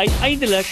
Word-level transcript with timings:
uiteindelik 0.00 0.66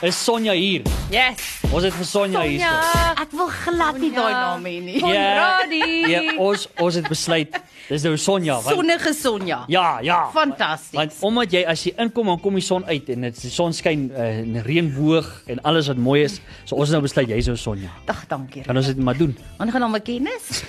is 0.00 0.24
Sonja 0.24 0.52
hier. 0.52 0.82
Yes. 1.10 1.40
Ons 1.74 1.84
het 1.86 1.94
vir 1.96 2.06
Sonja 2.06 2.42
hier. 2.46 2.60
Ja. 2.62 3.14
Ek 3.18 3.32
wil 3.34 3.48
glad 3.50 3.98
nie 3.98 4.10
daai 4.14 4.30
naam 4.30 4.66
hê 4.68 4.74
nie. 4.84 5.00
Conradie. 5.02 6.06
Ja, 6.10 6.20
ons 6.40 6.68
ons 6.80 6.98
het 7.00 7.08
besluit 7.10 7.56
dis 7.88 8.04
nou 8.06 8.12
Sonja 8.20 8.60
want 8.62 8.78
Sonnige 8.78 9.12
Sonja. 9.16 9.58
Ja, 9.72 9.86
ja. 10.06 10.20
Fantasties. 10.34 10.94
Want 10.98 11.16
omdat 11.26 11.56
jy 11.56 11.64
as 11.72 11.82
jy 11.88 11.94
inkom 12.04 12.30
dan 12.30 12.38
kom 12.44 12.60
die 12.60 12.64
son 12.64 12.86
uit 12.86 13.10
en 13.10 13.26
dit 13.26 13.42
die 13.42 13.50
son 13.50 13.74
skyn 13.74 14.06
uh, 14.12 14.28
en 14.44 14.60
reënboog 14.68 15.32
en 15.50 15.64
alles 15.66 15.90
wat 15.90 15.98
mooi 15.98 16.22
is. 16.28 16.38
So 16.62 16.78
ons 16.78 16.92
het 16.92 16.98
nou 17.00 17.02
besluit 17.08 17.34
jy's 17.34 17.50
nou 17.50 17.58
Sonja. 17.58 17.90
Ag, 18.06 18.22
dankie. 18.30 18.62
Kan 18.68 18.78
ons 18.78 18.92
dit 18.92 19.02
maar 19.02 19.18
doen. 19.18 19.34
Hom 19.58 19.98
kennis. 20.06 20.62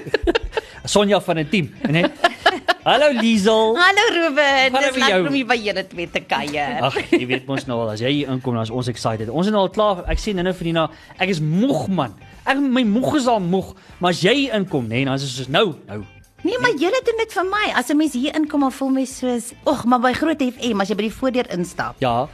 Sonja 0.96 1.20
van 1.22 1.38
'n 1.38 1.48
team, 1.48 1.70
né? 1.86 2.08
Hallo 2.84 3.10
Liesel. 3.20 3.76
Hallo 3.76 4.04
Ruben, 4.14 4.72
dis 4.72 4.96
lekker 4.96 5.26
om 5.28 5.34
hier 5.36 5.46
by 5.48 5.56
julle 5.60 5.82
twee 5.90 6.06
te 6.08 6.22
kuier. 6.24 6.78
Ag, 6.88 6.94
jy 7.12 7.26
weet 7.28 7.44
mos 7.48 7.66
nou 7.68 7.76
al 7.82 7.90
as 7.92 8.00
jy 8.00 8.12
hier 8.14 8.30
inkom 8.32 8.56
dan 8.56 8.64
is 8.64 8.72
ons 8.72 8.88
excited. 8.88 9.28
Ons 9.28 9.50
is 9.50 9.52
nou 9.52 9.66
al 9.66 9.72
klaar. 9.74 10.00
Ek 10.08 10.22
sien 10.22 10.40
nou 10.40 10.54
vir 10.56 10.70
Nina, 10.70 10.86
ek 11.20 11.34
is 11.34 11.42
moeg 11.44 11.90
man. 11.92 12.14
Ek 12.48 12.56
my 12.56 12.86
moeg 12.88 13.18
is 13.20 13.28
al 13.28 13.42
moeg, 13.44 13.74
maar 14.00 14.14
as 14.16 14.22
jy 14.24 14.48
inkom, 14.56 14.88
né, 14.88 15.04
dan 15.04 15.20
is 15.20 15.26
dit 15.28 15.34
soos 15.42 15.52
nou, 15.52 15.74
nou. 15.90 16.00
Nee, 16.40 16.56
maar 16.64 16.72
julle 16.80 17.02
doen 17.04 17.20
dit 17.20 17.34
vir 17.36 17.44
my. 17.52 17.66
As 17.76 17.90
'n 17.92 17.98
mens 18.00 18.14
hier 18.16 18.32
inkom, 18.34 18.60
dan 18.64 18.72
voel 18.72 18.88
my 18.96 19.04
soos, 19.04 19.52
"Ag, 19.68 19.84
maar 19.84 20.00
by 20.00 20.14
Groot 20.16 20.40
FM 20.40 20.80
as 20.80 20.88
jy 20.88 20.96
by 20.96 21.02
die 21.02 21.12
voordeur 21.20 21.50
instap, 21.52 21.96
Ja. 22.00 22.28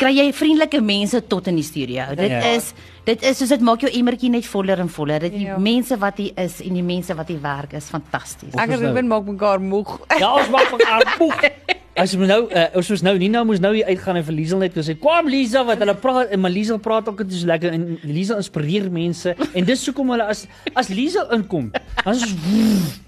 Kry 0.00 0.14
jy 0.16 0.30
vriendelike 0.32 0.80
mense 0.80 1.20
tot 1.28 1.46
in 1.50 1.58
die 1.60 1.64
studio. 1.66 2.06
Dit 2.16 2.30
Ja. 2.30 2.40
is 2.56 2.72
dit 3.04 3.22
is 3.22 3.38
soos 3.38 3.48
dit 3.52 3.60
maak 3.60 3.80
jou 3.84 3.90
emmertjie 3.92 4.30
net 4.30 4.46
voller 4.46 4.78
en 4.80 4.88
voller. 4.88 5.20
Dit 5.20 5.32
die 5.32 5.46
Ja. 5.46 5.58
mense 5.58 5.96
wat 5.98 6.16
hier 6.16 6.32
is 6.36 6.60
en 6.60 6.74
die 6.74 6.82
mense 6.82 7.14
wat 7.14 7.28
hier 7.28 7.40
werk 7.42 7.72
is 7.72 7.88
fantasties. 7.88 8.54
Ek 8.54 8.60
en 8.60 8.70
Ons 8.70 8.80
nou- 8.80 8.86
Ruben 8.92 9.08
maak 9.08 9.24
mekaar 9.24 9.60
moeg. 9.60 9.98
Ja, 10.18 10.34
ons 10.34 10.48
maak 10.50 10.70
mekaar 10.72 11.16
moeg. 11.18 11.40
As 11.98 12.12
ons 12.14 12.22
nou 12.30 12.44
uh, 12.54 12.66
ons 12.78 12.88
moes 12.92 13.02
nou 13.02 13.12
Nina 13.18 13.40
moes 13.44 13.58
nou 13.60 13.72
hier 13.74 13.88
uitgaan 13.90 14.16
en 14.20 14.24
vir 14.24 14.34
Liesel 14.36 14.60
net 14.62 14.76
gesê, 14.78 14.94
"Kom 14.98 15.26
Liesel, 15.28 15.64
wat 15.66 15.78
hulle 15.82 15.94
praat 15.98 16.30
en 16.30 16.40
maar 16.40 16.50
Liesel 16.54 16.78
praat 16.78 17.08
ook 17.08 17.18
dit 17.24 17.32
is 17.34 17.42
lekker 17.44 17.72
en 17.74 17.98
Liesel 18.06 18.36
inspireer 18.38 18.86
mense 18.90 19.34
en 19.54 19.64
dis 19.64 19.86
hoekom 19.86 20.10
hulle 20.14 20.22
as 20.30 20.46
as 20.74 20.88
Liesel 20.88 21.26
inkom, 21.34 21.70
dan 22.04 22.14
is 22.14 22.24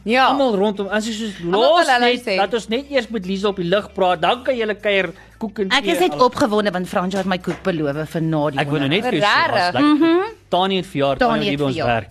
Ja. 0.04 0.26
almal 0.26 0.56
rondom. 0.56 0.88
As 0.90 1.06
jy 1.06 1.12
soos 1.14 1.38
los 1.44 1.86
net, 2.00 2.24
sê. 2.26 2.36
laat 2.36 2.54
ons 2.54 2.68
net 2.68 2.90
eers 2.90 3.08
met 3.08 3.24
Liesel 3.26 3.50
op 3.50 3.56
die 3.56 3.64
lig 3.70 3.92
praat, 3.94 4.20
dan 4.20 4.42
kan 4.42 4.56
julle 4.56 4.74
kuier 4.74 5.12
koek 5.38 5.58
en 5.60 5.70
Ek 5.70 5.84
is 5.86 5.98
tee, 5.98 6.08
net 6.08 6.18
opgewonde 6.20 6.72
want 6.72 6.88
Frans 6.88 7.14
het 7.14 7.24
my 7.26 7.38
koek 7.38 7.62
beloof 7.62 8.08
vir 8.08 8.22
na 8.22 8.50
die 8.50 8.58
Ek 8.58 8.68
wou 8.68 8.78
nou 8.80 8.88
net 8.88 9.04
vir 9.04 9.12
jou 9.12 9.22
sê, 9.22 9.46
Rarig. 9.46 9.72
was 9.72 9.82
lekker. 9.82 10.34
Tannie 10.50 10.76
het 10.78 10.86
verjaar, 10.86 11.16
Tannie 11.18 11.50
het 11.50 11.58
by 11.58 11.64
ons 11.64 11.76
werk. 11.76 12.08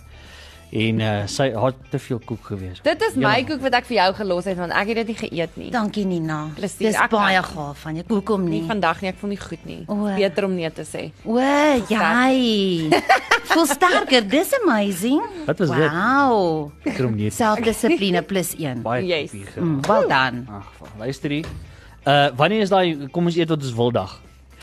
En 0.71 0.99
uh, 1.03 1.25
sy 1.27 1.49
het 1.51 1.75
te 1.91 1.99
veel 1.99 2.19
koek 2.23 2.45
gewees. 2.47 2.79
Dit 2.85 3.01
is 3.03 3.13
Ja. 3.19 3.27
my 3.27 3.43
koek 3.43 3.59
wat 3.61 3.73
ek 3.75 3.85
vir 3.89 3.97
jou 3.97 4.13
gelos 4.21 4.45
het 4.47 4.55
want 4.57 4.71
ek 4.71 4.87
het 4.87 4.95
dit 5.01 5.07
nie 5.11 5.15
geëet 5.19 5.57
nie. 5.59 5.69
Dankie 5.73 6.05
Nina. 6.07 6.37
Plesier, 6.55 6.87
Dis 6.87 6.95
ek 6.95 7.09
baie 7.11 7.41
kan. 7.41 7.49
gaaf 7.49 7.77
van 7.83 7.95
jou. 7.99 8.05
Hoekom 8.07 8.45
Nie 8.47 8.61
nie? 8.61 8.67
vandag 8.69 9.01
nie, 9.01 9.09
ek 9.11 9.17
voel 9.19 9.29
nie 9.33 9.39
goed 9.41 9.65
nie. 9.67 9.83
O. 9.87 9.95
Beter 10.15 10.45
om 10.47 10.55
nee 10.55 10.71
te 10.71 10.85
sê. 10.87 11.11
O, 11.27 11.35
jy. 11.91 12.89
Voel 13.51 13.65
sterker. 13.67 14.23
Dis 14.31 14.53
amazing. 14.63 15.19
Wat 15.45 15.59
was 15.59 15.69
dit? 15.75 15.91
Wow. 15.91 16.71
Krom 16.95 17.15
nie. 17.19 17.29
Selfdissipline 17.35 18.21
plus 18.23 18.55
1. 18.55 18.81
Baie 18.81 19.03
Yes. 19.05 19.33
Mm, 19.57 19.81
well 19.87 20.07
done. 20.07 20.45
Ag, 20.47 20.71
luister 20.99 21.29
hier. 21.35 21.45
Uh 22.07 22.29
wanneer 22.39 22.61
is 22.63 22.69
daai 22.71 23.09
kom 23.11 23.25
ons 23.27 23.35
eet 23.35 23.49
wat 23.51 23.59
ons 23.61 23.73
wil 23.75 23.91
dag? 23.91 24.15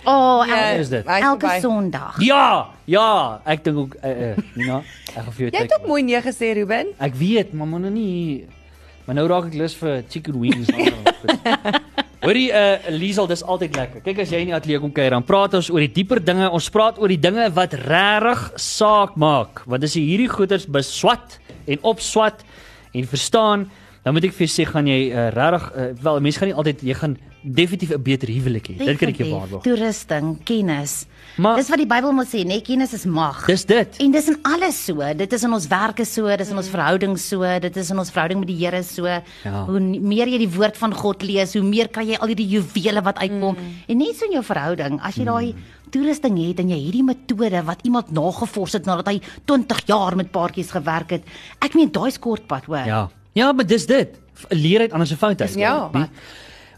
Oh, 0.05 0.45
Ja, 0.47 0.73
el 0.73 0.81
is 0.81 0.89
dit? 0.89 1.07
elke. 1.07 1.57
Sondag. 1.61 2.21
Ja, 2.23 2.69
ja, 2.85 3.41
ek 3.45 3.65
dink 3.65 3.79
ook 3.79 3.97
uh, 4.03 4.11
uh 4.11 4.37
Nina, 4.55 4.83
ek 5.15 5.25
gaan 5.25 5.33
vir 5.33 5.43
jou 5.45 5.51
Jy 5.51 5.65
het 5.65 5.75
ook 5.79 5.87
mooi 5.87 6.03
nee 6.03 6.21
gesê, 6.23 6.53
Ruben. 6.55 6.95
Ek 6.99 7.15
weet, 7.19 7.53
maar 7.53 7.67
maar 7.67 7.81
nou 7.81 7.93
nie 7.93 8.47
maar 9.09 9.17
nou 9.17 9.27
raak 9.29 9.47
ek 9.49 9.55
lus 9.57 9.75
vir 9.81 10.03
chicken 10.09 10.37
wings. 10.41 10.69
Hoorie 12.25 12.51
uh 12.53 12.91
Liesel, 12.93 13.29
dis 13.31 13.43
altyd 13.43 13.77
lekker. 13.79 14.03
Kyk 14.05 14.19
as 14.25 14.33
jy 14.35 14.43
in 14.45 14.51
die 14.51 14.57
ateljee 14.57 14.81
kom 14.83 14.93
kuier, 14.93 15.15
dan 15.15 15.25
praat 15.25 15.55
ons 15.57 15.71
oor 15.73 15.81
die 15.81 15.93
dieper 15.95 16.21
dinge. 16.21 16.51
Ons 16.53 16.69
praat 16.75 16.99
oor 17.01 17.09
die 17.09 17.21
dinge 17.21 17.47
wat 17.57 17.77
regtig 17.89 18.43
saak 18.61 19.17
maak. 19.17 19.63
Want 19.71 19.87
as 19.87 19.95
jy 19.97 20.03
hierdie 20.11 20.29
goeters 20.29 20.67
beswat 20.69 21.39
en 21.69 21.81
opswat 21.89 22.43
en 22.92 23.08
verstaan, 23.08 23.69
dan 24.05 24.14
moet 24.14 24.25
ek 24.25 24.33
vir 24.33 24.47
jou 24.47 24.53
sê 24.55 24.64
gaan 24.69 24.86
jy 24.86 25.11
uh, 25.11 25.29
regtig 25.35 25.64
uh, 25.75 25.89
wel 26.03 26.20
mense 26.20 26.39
gaan 26.39 26.48
nie 26.48 26.57
altyd 26.57 26.83
jy 26.83 26.95
gaan 26.95 27.17
definitief 27.42 27.91
'n 27.95 28.03
beter 28.03 28.29
huwelik 28.29 28.67
hê. 28.69 28.77
Dit 28.79 28.98
kan 28.98 29.09
ek 29.09 29.17
jou 29.23 29.31
waarborg. 29.31 29.63
Toerusting, 29.63 30.42
kennis. 30.45 31.07
Maar- 31.36 31.57
dis 31.57 31.69
wat 31.69 31.79
die 31.79 31.86
Bybel 31.86 32.13
moet 32.13 32.27
sê, 32.27 32.45
nee, 32.45 32.61
kennis 32.61 32.92
is 32.92 33.05
mag. 33.05 33.47
Dis 33.47 33.64
dit. 33.64 33.97
En 34.03 34.11
dis 34.11 34.29
in 34.29 34.39
alles 34.42 34.85
so. 34.85 35.14
Dit 35.14 35.33
is 35.33 35.42
in 35.45 35.53
ons 35.53 35.67
werke 35.67 36.05
so, 36.05 36.37
dis 36.37 36.51
in 36.51 36.57
ons 36.57 36.69
verhoudings 36.69 37.29
so, 37.29 37.42
dit 37.61 37.77
is 37.77 37.91
in 37.91 37.98
ons 37.98 38.11
verhouding 38.11 38.41
met 38.41 38.48
die 38.48 38.57
Here 38.58 38.83
so. 38.83 39.07
Ja. 39.07 39.64
Hoe 39.67 39.81
meer 39.81 40.27
jy 40.27 40.39
die 40.39 40.51
woord 40.51 40.77
van 40.77 40.92
God 40.95 41.23
lees, 41.23 41.55
hoe 41.55 41.63
meer 41.63 41.89
kry 41.89 42.05
jy 42.11 42.17
al 42.19 42.29
hierdie 42.29 42.48
juwele 42.48 43.03
wat 43.03 43.19
uitkom. 43.19 43.57
En 43.89 43.97
net 43.98 44.17
so 44.17 44.27
in 44.27 44.33
jou 44.33 44.42
verhouding, 44.42 45.01
as 45.01 45.14
jy 45.17 45.25
daai 45.25 45.55
toerusting 45.91 46.37
het 46.48 46.58
en 46.61 46.69
jy 46.69 46.77
hierdie 46.77 47.05
metode 47.05 47.63
wat 47.64 47.81
iemand 47.85 48.11
nagevors 48.13 48.73
het 48.73 48.85
nadat 48.85 49.07
hy 49.07 49.20
20 49.47 49.87
jaar 49.87 50.17
met 50.17 50.31
paartjies 50.31 50.70
gewerk 50.75 51.11
het. 51.11 51.23
Ek 51.64 51.75
meen 51.75 51.91
daai 51.91 52.08
is 52.08 52.19
kortpad, 52.19 52.67
hoor. 52.67 52.85
Ja. 52.85 53.08
Ja, 53.39 53.53
maar 53.53 53.67
dis 53.67 53.87
dit. 53.87 54.19
Leer 54.55 54.81
uit 54.87 54.93
anders 54.93 55.11
se 55.11 55.17
foute. 55.17 55.43
uit. 55.43 55.55
Ja. 55.55 55.89
Nee? 55.93 56.11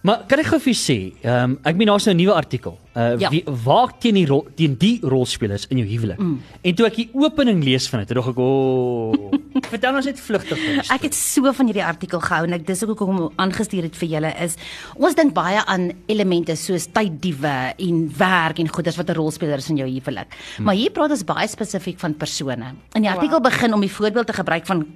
Maar 0.00 0.22
kan 0.24 0.40
ek 0.40 0.46
gou 0.48 0.58
vir 0.64 0.76
sê, 0.76 0.94
ehm 1.20 1.50
um, 1.50 1.56
ek 1.68 1.76
meen 1.76 1.90
daar's 1.90 2.06
nou 2.08 2.14
'n 2.14 2.20
nuwe 2.22 2.32
artikel. 2.32 2.78
Uh 2.96 3.18
Ja. 3.20 3.28
wie 3.30 3.44
waak 3.64 4.00
teen 4.00 4.14
die 4.14 4.26
rol, 4.26 4.46
teen 4.56 4.74
die 4.78 4.98
rolspelers 5.02 5.66
in 5.68 5.78
jou 5.78 5.88
huwelik. 5.88 6.18
Mm. 6.18 6.40
En 6.62 6.74
toe 6.74 6.86
ek 6.86 6.96
die 6.96 7.10
opening 7.12 7.62
lees 7.64 7.88
van 7.88 8.00
dit, 8.00 8.08
het 8.08 8.16
dog 8.16 8.28
ek, 8.28 8.38
"O, 8.38 9.12
oh, 9.12 9.32
vertel 9.72 9.94
ons 9.94 10.04
net 10.06 10.20
vlugtig 10.20 10.56
die 10.56 10.94
Ek 10.94 11.02
het 11.02 11.14
so 11.14 11.52
van 11.52 11.66
hierdie 11.66 11.84
artikel 11.84 12.20
gehou 12.20 12.44
en 12.46 12.52
ek 12.52 12.66
dis 12.66 12.82
ook 12.82 12.98
hoekom 12.98 13.30
aangestuur 13.36 13.82
het 13.82 13.96
vir 13.96 14.08
julle 14.08 14.32
is 14.40 14.56
ons 14.96 15.14
dink 15.14 15.34
baie 15.34 15.60
aan 15.66 15.92
elemente 16.08 16.56
soos 16.56 16.86
tyddiewe 16.86 17.74
en 17.78 18.12
werk 18.16 18.58
en 18.58 18.68
goeders 18.68 18.96
wat 18.96 19.10
'n 19.10 19.14
rolspeler 19.14 19.58
is 19.58 19.70
in 19.70 19.76
jou 19.76 19.88
huwelik. 19.88 20.28
Hmm. 20.56 20.64
Maar 20.64 20.74
hier 20.74 20.90
praat 20.90 21.10
ons 21.10 21.24
baie 21.24 21.48
spesifiek 21.48 21.98
van 21.98 22.14
persone. 22.14 22.74
In 22.94 23.02
die 23.02 23.10
artikel 23.10 23.40
begin 23.40 23.74
om 23.74 23.80
die 23.80 23.92
voorbeeld 23.92 24.26
te 24.26 24.32
gebruik 24.32 24.66
van 24.66 24.86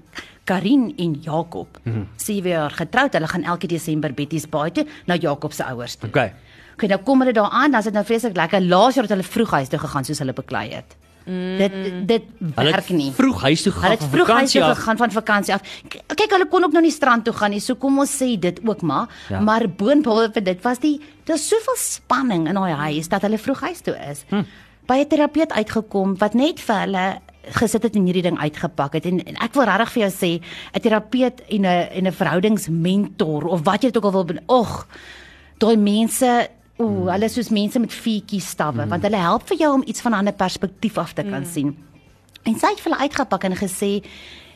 Karin 0.44 0.93
en 0.97 1.12
Jakob. 1.21 1.78
Hmm. 1.82 2.09
7 2.16 2.50
jaar 2.50 2.71
getroud, 2.71 3.12
hulle 3.12 3.28
gaan 3.28 3.43
elke 3.43 3.66
Desember 3.66 4.15
Betty's 4.15 4.49
Baai 4.49 4.71
toe 4.72 4.87
na 5.06 5.16
Jakob 5.16 5.53
se 5.53 5.65
ouers 5.65 5.97
toe. 5.97 6.09
Okay. 6.09 6.32
Okay, 6.75 6.88
nou 6.91 7.00
kom 7.06 7.22
hulle 7.22 7.32
daar 7.32 7.50
aan, 7.50 7.71
dan 7.71 7.81
is 7.81 7.88
dit 7.88 7.94
nou 7.94 8.05
vreeslik 8.05 8.37
lekker. 8.37 8.60
Laas 8.60 8.94
jaar 8.94 9.06
het 9.06 9.15
hulle 9.15 9.27
vroeg 9.27 9.50
huis 9.50 9.69
toe 9.71 9.78
gegaan 9.78 10.04
soos 10.04 10.19
hulle 10.19 10.34
beklei 10.34 10.69
het. 10.72 10.97
Mm. 11.25 11.56
Dit 11.56 11.72
dit 12.09 12.25
werk 12.54 12.88
nie. 12.93 13.06
het 13.06 13.16
vroeg 13.16 13.43
huis 13.43 13.62
toe 13.62 13.72
gegaan. 13.72 13.91
Hulle 13.91 14.00
het 14.00 14.09
van 14.09 14.19
vroeg 14.19 14.33
huis 14.37 14.53
toe 14.53 14.62
gegaan 14.62 14.97
van 14.97 15.10
vakansie 15.10 15.54
af. 15.54 15.62
Kyk, 15.88 16.31
hulle 16.31 16.49
kon 16.53 16.65
ook 16.65 16.75
nou 16.77 16.83
nie 16.84 16.93
strand 16.93 17.25
toe 17.25 17.33
gaan 17.34 17.54
nie. 17.54 17.60
So 17.65 17.78
kom 17.81 17.99
ons 17.99 18.12
sê 18.12 18.34
dit 18.38 18.60
ook 18.65 18.83
maar. 18.83 19.09
Ja. 19.28 19.41
Maar 19.41 19.69
boonop 19.69 20.34
vir 20.34 20.44
dit 20.44 20.60
was 20.62 20.83
die 20.83 20.99
daar's 21.25 21.47
soveel 21.49 21.78
spanning 21.81 22.49
in 22.49 22.60
daai 22.60 22.75
huis 22.91 23.09
dat 23.09 23.25
hulle 23.25 23.38
vroeg 23.38 23.60
huis 23.71 23.81
toe 23.81 23.97
is. 24.10 24.25
Hm. 24.28 24.44
By 24.84 24.99
'n 25.00 25.09
terapeut 25.09 25.53
uitgekom 25.53 26.19
wat 26.19 26.34
net 26.34 26.60
vir 26.60 26.81
hulle 26.84 27.06
gesit 27.50 27.82
het 27.82 27.97
en 27.97 28.06
hierdie 28.06 28.22
ding 28.22 28.38
uitgepak 28.38 28.94
het 28.94 29.06
en, 29.06 29.21
en 29.25 29.37
ek 29.44 29.55
wil 29.55 29.65
regtig 29.65 29.93
vir 29.93 30.03
jou 30.03 30.12
sê 30.12 30.31
'n 30.75 30.81
terapeut 30.81 31.41
en 31.49 31.66
'n 31.66 31.88
en 31.91 32.06
'n 32.06 32.12
verhoudingsmentor 32.12 33.44
of 33.44 33.65
wat 33.65 33.82
jy 33.82 33.91
dit 33.91 33.97
ook 33.97 34.05
al 34.05 34.25
wil 34.25 34.38
og 34.47 34.87
daai 35.59 35.77
mense 35.77 36.49
Ooh, 36.77 37.06
hulle 37.06 37.25
is 37.25 37.34
soos 37.34 37.50
mense 37.54 37.78
met 37.78 37.93
vuurtjies 37.93 38.49
stawwe 38.50 38.83
mm. 38.83 38.91
want 38.91 39.04
hulle 39.06 39.16
help 39.16 39.47
vir 39.47 39.59
jou 39.59 39.75
om 39.75 39.84
iets 39.87 40.00
van 40.00 40.12
'n 40.12 40.19
ander 40.19 40.34
perspektief 40.34 40.99
af 40.99 41.12
te 41.12 41.22
kan 41.22 41.47
mm. 41.47 41.50
sien. 41.50 41.77
En 42.44 42.59
sy 42.59 42.66
het 42.66 42.81
vir 42.81 42.93
hulle 42.93 43.03
uitgepak 43.03 43.44
en 43.44 43.56
gesê 43.56 44.03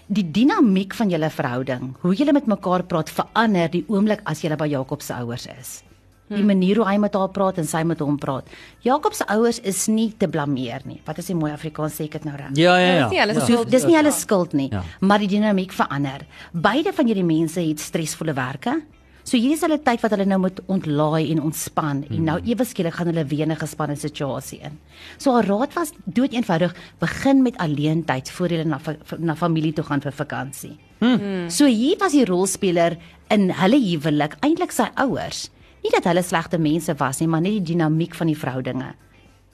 die 0.09 0.31
dinamiek 0.31 0.95
van 0.95 1.11
julle 1.11 1.31
verhouding, 1.31 1.95
hoe 2.01 2.15
julle 2.15 2.33
met 2.33 2.47
mekaar 2.47 2.83
praat 2.83 3.11
verander 3.11 3.71
die 3.71 3.85
oomblik 3.89 4.21
as 4.25 4.41
julle 4.41 4.57
by 4.57 4.67
Jakob 4.67 5.03
se 5.03 5.15
ouers 5.15 5.47
is. 5.47 5.83
Die 6.29 6.45
manier 6.45 6.77
hoe 6.77 6.87
hy 6.87 6.97
met 6.99 7.15
haar 7.15 7.29
praat 7.29 7.59
en 7.59 7.65
sy 7.65 7.83
met 7.89 8.01
hom 8.01 8.19
praat. 8.19 8.45
Jakob 8.85 9.15
se 9.15 9.25
ouers 9.27 9.61
is 9.61 9.87
nie 9.89 10.13
te 10.19 10.29
blameer 10.29 10.81
nie. 10.85 11.01
Wat 11.07 11.19
is 11.19 11.27
die 11.27 11.35
mooi 11.35 11.53
Afrikaans 11.53 11.97
sê 11.97 12.05
ek 12.05 12.13
dit 12.13 12.25
nou 12.25 12.37
reg? 12.37 12.51
Ja, 12.57 12.77
ja, 12.79 12.93
ja. 12.95 13.09
Dis 13.09 13.13
nie 13.17 13.21
hulle 13.21 13.35
ja. 13.35 13.47
skuld 13.47 13.71
dis 13.71 13.85
nie 13.87 13.97
hulle 13.97 14.13
skuld 14.13 14.53
nie, 14.53 14.69
Ja. 14.71 14.83
ja. 14.83 15.07
maar 15.07 15.19
die 15.19 15.29
dinamiek 15.29 15.73
verander. 15.73 16.27
Beide 16.53 16.93
van 16.93 17.07
hierdie 17.07 17.25
mense 17.25 17.61
het 17.61 17.81
stresvolle 17.81 18.35
werke. 18.35 18.81
So 19.29 19.37
hier 19.37 19.53
is 19.53 19.61
hulle 19.61 19.77
tyd 19.85 20.01
wat 20.01 20.11
hulle 20.15 20.25
nou 20.25 20.39
moet 20.41 20.61
ontlaai 20.73 21.31
en 21.33 21.43
ontspan 21.43 22.05
en 22.09 22.25
nou 22.25 22.39
ewe 22.49 22.65
skielik 22.65 22.95
gaan 22.95 23.07
hulle 23.11 23.25
weer 23.29 23.45
in 23.45 23.53
'n 23.53 23.57
gespanne 23.61 23.97
situasie 23.97 24.61
in. 24.65 24.79
So 25.19 25.33
haar 25.33 25.45
raad 25.45 25.75
was 25.75 25.93
dood 26.07 26.33
eenvoudig, 26.33 26.75
begin 26.99 27.43
met 27.43 27.57
alleen 27.59 28.05
tyd 28.05 28.31
voor 28.31 28.49
jy 28.49 28.65
na 28.65 28.81
na 29.19 29.35
familie 29.35 29.73
toe 29.73 29.85
gaan 29.85 30.01
vir 30.01 30.13
vakansie. 30.13 30.79
Hmm. 31.01 31.51
So 31.51 31.67
hier 31.67 31.97
was 31.99 32.13
die 32.13 32.25
rolspeler 32.25 32.97
in 33.31 33.51
hulle 33.51 33.77
huwelik 33.79 34.37
eintlik 34.41 34.73
sy 34.73 34.89
ouers. 34.97 35.51
Nie 35.89 35.95
dat 35.97 36.05
hulle 36.11 36.21
slegte 36.21 36.59
mense 36.61 36.93
was 37.01 37.23
nie, 37.23 37.27
maar 37.33 37.41
net 37.41 37.55
die 37.63 37.71
dinamiek 37.71 38.13
van 38.13 38.29
die 38.29 38.37
verhoudinge 38.37 38.91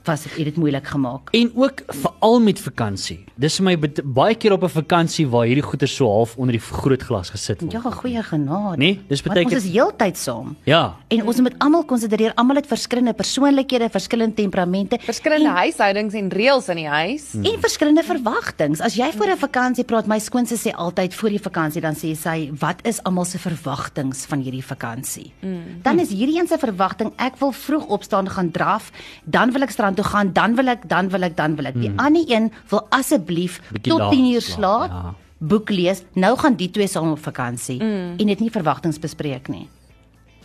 was 0.05 0.23
dit 0.23 0.35
het 0.37 0.45
dit 0.45 0.57
moeilik 0.57 0.87
gemaak. 0.87 1.29
En 1.33 1.51
ook 1.55 1.83
veral 1.87 2.41
met 2.41 2.59
vakansie. 2.61 3.25
Dis 3.37 3.57
vir 3.57 3.65
my 3.65 3.77
baie 4.05 4.35
keer 4.35 4.53
op 4.53 4.63
'n 4.63 4.69
vakansie 4.69 5.27
waar 5.29 5.47
hierdie 5.47 5.63
goeie 5.63 5.87
so 5.87 6.07
half 6.07 6.37
onder 6.37 6.53
die 6.53 6.63
vergrootglas 6.63 7.31
gesit 7.31 7.61
word. 7.61 7.73
Ja, 7.73 7.81
goeie 7.81 8.23
genade. 8.23 8.77
Nee, 8.77 9.01
dis 9.09 9.23
Want 9.23 9.35
beteken- 9.35 9.57
ons 9.57 9.65
is 9.65 9.71
heeltyd 9.73 10.17
saam. 10.19 10.57
Ja. 10.65 10.97
En 11.09 11.27
ons 11.27 11.41
moet 11.41 11.55
almal 11.59 11.85
konsidereer, 11.85 12.33
almal 12.35 12.57
het 12.57 12.67
verskillende 12.67 13.13
persoonlikhede, 13.13 13.89
verskillende 13.91 14.35
temperamente, 14.35 14.99
Verskillende 15.01 15.49
en, 15.49 15.55
huishoudings 15.55 16.15
en 16.15 16.29
reëls 16.29 16.69
in 16.69 16.77
die 16.77 16.89
huis. 16.89 17.35
en 17.35 17.61
verskillende 17.61 18.03
verwagtinge. 18.03 18.83
As 18.83 18.95
jy 18.95 19.11
voor 19.13 19.27
'n 19.31 19.37
vakansie 19.39 19.85
praat, 19.85 20.07
my 20.07 20.19
skoonse 20.19 20.57
sê 20.57 20.73
altyd 20.73 21.15
voor 21.15 21.29
die 21.29 21.41
vakansie 21.41 21.81
dan 21.81 21.95
sê 21.95 22.15
sy, 22.17 22.51
"Wat 22.59 22.77
is 22.87 23.03
almal 23.03 23.25
se 23.25 23.39
verwagtinge 23.39 24.15
van 24.29 24.41
hierdie 24.41 24.65
vakansie?" 24.65 25.33
Mm. 25.41 25.63
Dan 25.83 25.99
is 25.99 26.09
hierdie 26.11 26.41
een 26.41 26.47
se 26.47 26.59
verwagting, 26.59 27.13
ek 27.17 27.37
wil 27.39 27.53
vroeg 27.53 27.87
opstaan 27.87 28.29
gaan 28.29 28.51
draf, 28.51 28.91
dan 29.25 29.53
wil 29.53 29.63
ek 29.63 29.71
strand 29.71 29.94
toe 29.95 30.05
gaan, 30.05 30.33
dan 30.33 30.55
wil 30.59 30.73
ek, 30.73 30.89
dan 30.89 31.09
wil 31.13 31.23
ek, 31.23 31.37
dan 31.37 31.57
wil 31.57 31.71
ek. 31.71 31.79
Die 31.81 31.93
ander 31.97 32.25
een 32.31 32.51
wil 32.71 32.87
asseblief 32.89 33.61
tot 33.83 33.99
laat 33.99 34.11
10 34.13 34.33
uur 34.33 34.43
slaap, 34.43 34.91
ja. 34.91 35.15
Boek 35.45 35.69
lees. 35.71 36.03
Nou 36.17 36.37
gaan 36.39 36.55
die 36.57 36.71
twee 36.71 36.87
saam 36.89 37.11
op 37.11 37.21
vakansie 37.21 37.83
mm. 37.83 38.15
en 38.17 38.31
dit 38.33 38.41
nie 38.41 38.51
verwagtinge 38.51 39.01
bespreek 39.03 39.51
nie. 39.53 39.67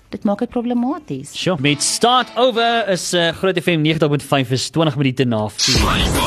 Dit 0.10 0.25
maak 0.25 0.42
dit 0.42 0.50
problematies. 0.50 1.36
Sjoe, 1.38 1.56
met 1.62 1.84
start 1.86 2.34
over 2.36 2.90
is 2.90 3.13
uh, 3.13 3.30
Groot 3.38 3.62
FM 3.62 3.86
90.5 3.86 4.57
is 4.57 4.69
20 4.74 4.98
minute 4.98 5.30
na 5.30 5.46
4. 5.48 5.78
Flyby 5.78 6.25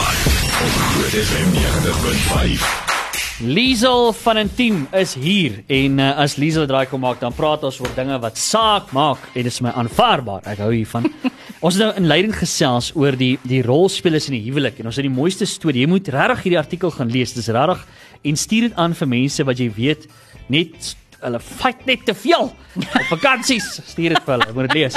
op 0.63 0.81
Groot 0.87 1.21
FM 1.27 1.53
90.5. 1.59 2.92
Liesel 3.41 4.13
van 4.13 4.39
'n 4.39 4.51
team 4.55 4.87
is 4.93 5.15
hier 5.15 5.63
en 5.67 5.99
uh, 5.99 6.17
as 6.19 6.37
Liesel 6.37 6.67
draai 6.67 6.87
kom 6.87 7.01
maak 7.01 7.21
dan 7.21 7.33
praat 7.33 7.65
ons 7.65 7.81
oor 7.81 7.91
dinge 7.97 8.19
wat 8.21 8.39
saak 8.39 8.93
maak 8.93 9.19
en 9.35 9.43
dit 9.43 9.47
is 9.53 9.61
my 9.61 9.71
aanvaarbaar. 9.71 10.43
Ek 10.47 10.59
hou 10.59 10.71
hiervan. 10.73 11.11
ons 11.65 11.75
het 11.75 11.83
nou 11.85 11.93
in 11.97 12.07
leiding 12.07 12.35
gesels 12.37 12.93
oor 12.95 13.17
die 13.17 13.39
die 13.43 13.63
rolspelers 13.63 14.29
in 14.29 14.35
die 14.39 14.45
huwelik 14.51 14.79
en 14.81 14.87
ons 14.87 14.97
het 14.97 15.03
die 15.05 15.11
mooiste 15.15 15.47
storie. 15.47 15.83
Jy 15.83 15.89
moet 15.89 16.09
regtig 16.09 16.43
hierdie 16.43 16.59
artikel 16.59 16.91
gaan 16.91 17.11
lees. 17.11 17.33
Dis 17.35 17.49
regtig 17.49 17.87
en 18.25 18.37
stuur 18.37 18.69
dit 18.69 18.77
aan 18.77 18.95
vir 18.95 19.09
mense 19.09 19.45
wat 19.45 19.59
jy 19.59 19.71
weet 19.75 20.07
net 20.49 20.95
hulle 21.23 21.41
fight 21.41 21.87
net 21.87 22.05
te 22.07 22.15
veel 22.15 22.49
op 22.77 23.05
vakansies. 23.11 23.81
Stuur 23.93 24.15
dit 24.15 24.23
vir 24.25 24.33
hulle. 24.37 24.49
Ek 24.49 24.55
moet 24.55 24.69
dit 24.71 24.75
lees. 24.83 24.97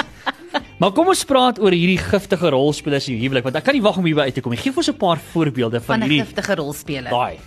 Maar 0.80 0.92
kom 0.92 1.08
ons 1.08 1.24
praat 1.26 1.60
oor 1.60 1.72
hierdie 1.72 1.98
giftige 2.02 2.50
rolspelers 2.52 3.08
in 3.10 3.16
die 3.18 3.26
huwelik 3.28 3.44
want 3.44 3.56
ek 3.56 3.64
kan 3.64 3.74
nie 3.74 3.82
wag 3.84 3.98
om 3.98 4.06
hierby 4.06 4.22
uit 4.30 4.34
te 4.36 4.42
kom. 4.42 4.52
nie. 4.52 4.60
Gee 4.62 4.72
vir 4.72 4.78
ons 4.84 4.90
'n 4.90 4.98
paar 4.98 5.18
voorbeelde 5.34 5.80
van 5.82 6.00
Van 6.00 6.02
hierdie 6.08 6.22
giftige 6.26 6.56
rolspeler. 6.56 7.10
daai. 7.10 7.38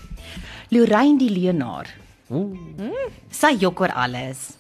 Lorraine 0.71 1.19
die 1.19 1.31
Leonaar. 1.33 1.89
Sy 3.33 3.55
jok 3.57 3.81
oor 3.81 3.93
alles. 3.97 4.51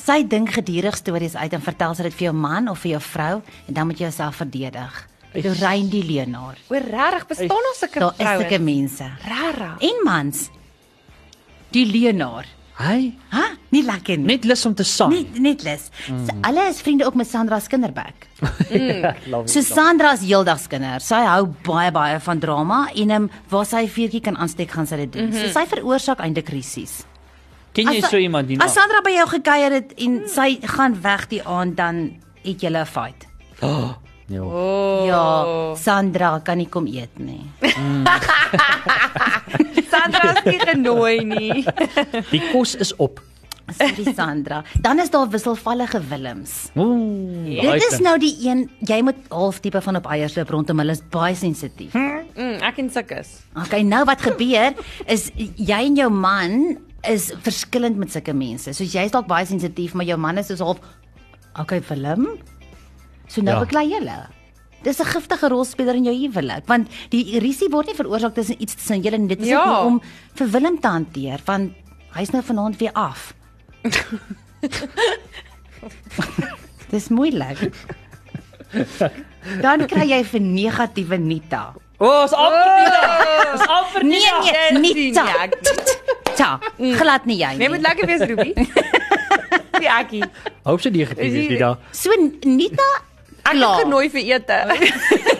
Sy 0.00 0.22
dink 0.24 0.54
gedurig 0.56 0.96
stories 0.96 1.36
uit 1.36 1.52
en 1.52 1.60
vertel 1.64 1.94
sy 1.98 2.06
dit 2.08 2.14
vir 2.16 2.28
jou 2.30 2.36
man 2.36 2.70
of 2.72 2.80
vir 2.84 2.94
jou 2.96 3.00
vrou 3.04 3.34
en 3.66 3.76
dan 3.76 3.88
moet 3.90 4.00
jy 4.00 4.06
jouself 4.08 4.40
verdedig. 4.40 4.94
Lorraine 5.36 5.90
die 5.92 6.02
Leonaar. 6.08 6.56
Oor 6.72 6.86
regtig 6.88 7.26
bestaan 7.34 7.68
ons 7.72 7.82
sulke 7.84 8.00
Daar 8.00 8.14
is 8.16 8.22
vroue? 8.24 8.40
sulke 8.46 8.58
mense. 8.64 9.10
Regtig. 9.28 9.74
En 9.90 10.00
mans. 10.08 10.46
Die 11.76 11.84
Leonaar. 11.84 12.48
Hy 12.78 13.12
Ha? 13.34 13.44
Nie 13.74 13.82
lekker 13.84 14.16
nie. 14.16 14.26
net 14.26 14.44
lus 14.44 14.64
om 14.66 14.74
te 14.74 14.84
sang. 14.86 15.10
Net 15.12 15.38
net 15.38 15.62
les. 15.66 15.90
Mm. 16.08 16.28
Hulle 16.46 16.68
is 16.70 16.80
vriende 16.80 17.04
ook 17.04 17.14
met 17.14 17.26
Sandra 17.28 17.58
Skinderbek. 17.60 18.28
Love 19.32 19.48
So 19.50 19.60
Sandra 19.66 20.12
is 20.14 20.22
heeldagskinder. 20.24 21.00
Sy 21.04 21.20
hou 21.26 21.46
baie 21.66 21.90
baie 21.92 22.20
van 22.20 22.38
drama 22.38 22.88
en 22.94 23.10
um, 23.10 23.28
waar 23.50 23.66
sy 23.66 23.82
vuurtjie 23.90 24.20
kan 24.24 24.36
aansteek, 24.40 24.70
gaan 24.70 24.86
sy 24.86 24.96
dit 24.96 25.12
doen. 25.12 25.26
Mm 25.28 25.32
-hmm. 25.32 25.52
So 25.52 25.58
sy 25.60 25.66
veroorsaak 25.74 26.20
eintlik 26.24 26.44
krisis. 26.46 27.04
Ken 27.72 27.92
jy 27.92 28.02
As- 28.02 28.10
so 28.10 28.16
iemand 28.16 28.48
die 28.48 28.60
As 28.60 28.72
Sandra 28.74 29.00
by 29.04 29.10
jou 29.10 29.28
gekuier 29.28 29.72
het 29.72 29.92
en 29.98 30.22
sy 30.28 30.58
gaan 30.62 30.96
weg 31.02 31.28
die 31.28 31.42
aand 31.44 31.76
dan 31.76 32.12
het 32.44 32.60
julle 32.60 32.80
'n 32.80 32.86
fight. 32.86 33.26
Oh, 33.60 33.90
ja. 34.28 34.42
Oh. 34.42 35.06
Ja, 35.06 35.74
Sandra 35.76 36.38
kan 36.40 36.56
nie 36.58 36.68
kom 36.68 36.86
eet 36.86 37.18
nie. 37.18 37.44
Sandra 40.12 40.34
is 40.38 40.44
nie 40.44 40.58
genooi 40.60 41.16
nie. 41.24 41.64
Die 42.34 42.42
kos 42.52 42.74
is 42.76 42.92
op. 42.96 43.20
Sorry 43.76 44.14
Sandra. 44.16 44.62
Dan 44.80 44.98
is 45.02 45.10
daar 45.12 45.28
wisselvallige 45.28 46.00
Willems. 46.08 46.70
Ooh, 46.74 47.44
Dit 47.44 47.84
is 47.92 47.98
nou 48.00 48.14
die 48.18 48.32
een 48.46 48.62
jy 48.88 49.02
moet 49.04 49.18
half 49.28 49.58
tipe 49.60 49.80
van 49.84 49.96
op 50.00 50.06
eiers 50.08 50.36
loop 50.38 50.48
rondom 50.54 50.78
hulle 50.80 50.94
is 50.96 51.02
baie 51.12 51.34
sensitief. 51.36 51.92
Mm, 51.94 52.54
ek 52.64 52.78
en 52.80 52.88
sulkes. 52.94 53.34
Okay, 53.66 53.82
nou 53.84 54.04
wat 54.08 54.24
gebeur 54.24 54.72
is 55.06 55.28
jy 55.36 55.82
en 55.90 55.96
jou 56.00 56.08
man 56.10 56.78
is 57.08 57.28
verskillend 57.44 58.00
met 58.00 58.10
sulke 58.14 58.32
mense. 58.32 58.72
So 58.72 58.84
jy's 58.88 59.12
dalk 59.12 59.28
baie 59.28 59.44
sensitief, 59.46 59.92
maar 59.94 60.08
jou 60.08 60.16
man 60.18 60.38
is 60.40 60.48
soos 60.48 60.64
half 60.64 60.80
Okay, 61.58 61.80
Willem. 61.88 62.24
So 63.28 63.42
nou 63.42 63.52
Ja. 63.52 63.58
ja. 63.58 63.64
beklei 63.66 63.88
julle. 63.90 64.18
Dis 64.82 64.98
'n 65.00 65.04
giftige 65.04 65.48
rolspeler 65.48 65.94
in 65.94 66.04
jou 66.04 66.14
huwelik, 66.14 66.66
want 66.66 66.88
die 67.10 67.38
risie 67.40 67.68
word 67.70 67.86
nie 67.86 67.94
veroorsaak 67.98 68.34
tussen 68.34 68.62
iets 68.62 68.74
tussen 68.74 69.00
julle 69.02 69.18
nie. 69.18 69.28
Dit 69.28 69.40
is 69.40 69.48
Ja. 69.48 69.64
ja. 69.64 69.82
om 69.84 70.00
vir 70.34 70.48
Willem 70.50 70.80
te 70.80 70.88
hanteer, 70.88 71.40
want 71.44 71.72
hy's 72.14 72.30
nou 72.32 72.42
vanaand 72.42 72.76
weer 72.78 72.92
af. 72.94 73.34
Dis 76.90 77.08
moeilik. 77.08 77.58
Dan 79.62 79.86
kry 79.88 80.06
jy 80.10 80.22
vir 80.24 80.40
negatiewe 80.40 81.18
Nita. 81.20 81.74
O, 81.98 82.06
oh, 82.06 82.24
is 82.24 82.32
amper. 82.32 83.54
Is 83.54 83.60
amper 83.66 84.04
Nee 84.04 84.20
nee, 84.78 84.94
Nita. 84.94 85.24
ek. 85.44 85.52
Ta, 86.38 86.58
glad 86.78 87.24
nie 87.26 87.36
jy 87.40 87.56
Nee, 87.58 87.68
moet 87.68 87.78
nie. 87.82 87.86
lekker 87.88 88.06
wees 88.06 88.20
Ruby. 88.30 88.52
Die 89.80 89.90
akkie. 90.00 90.22
Hoop 90.64 90.80
sy 90.84 90.90
negatief 90.94 91.24
is 91.24 91.34
Is 91.34 91.48
nie 91.50 91.58
daar. 91.58 91.76
So 91.92 92.10
Nita 92.46 92.86
Ek 93.48 93.56
het 93.62 93.82
genooi 93.84 94.08
vir 94.12 94.24
ete. 94.34 94.58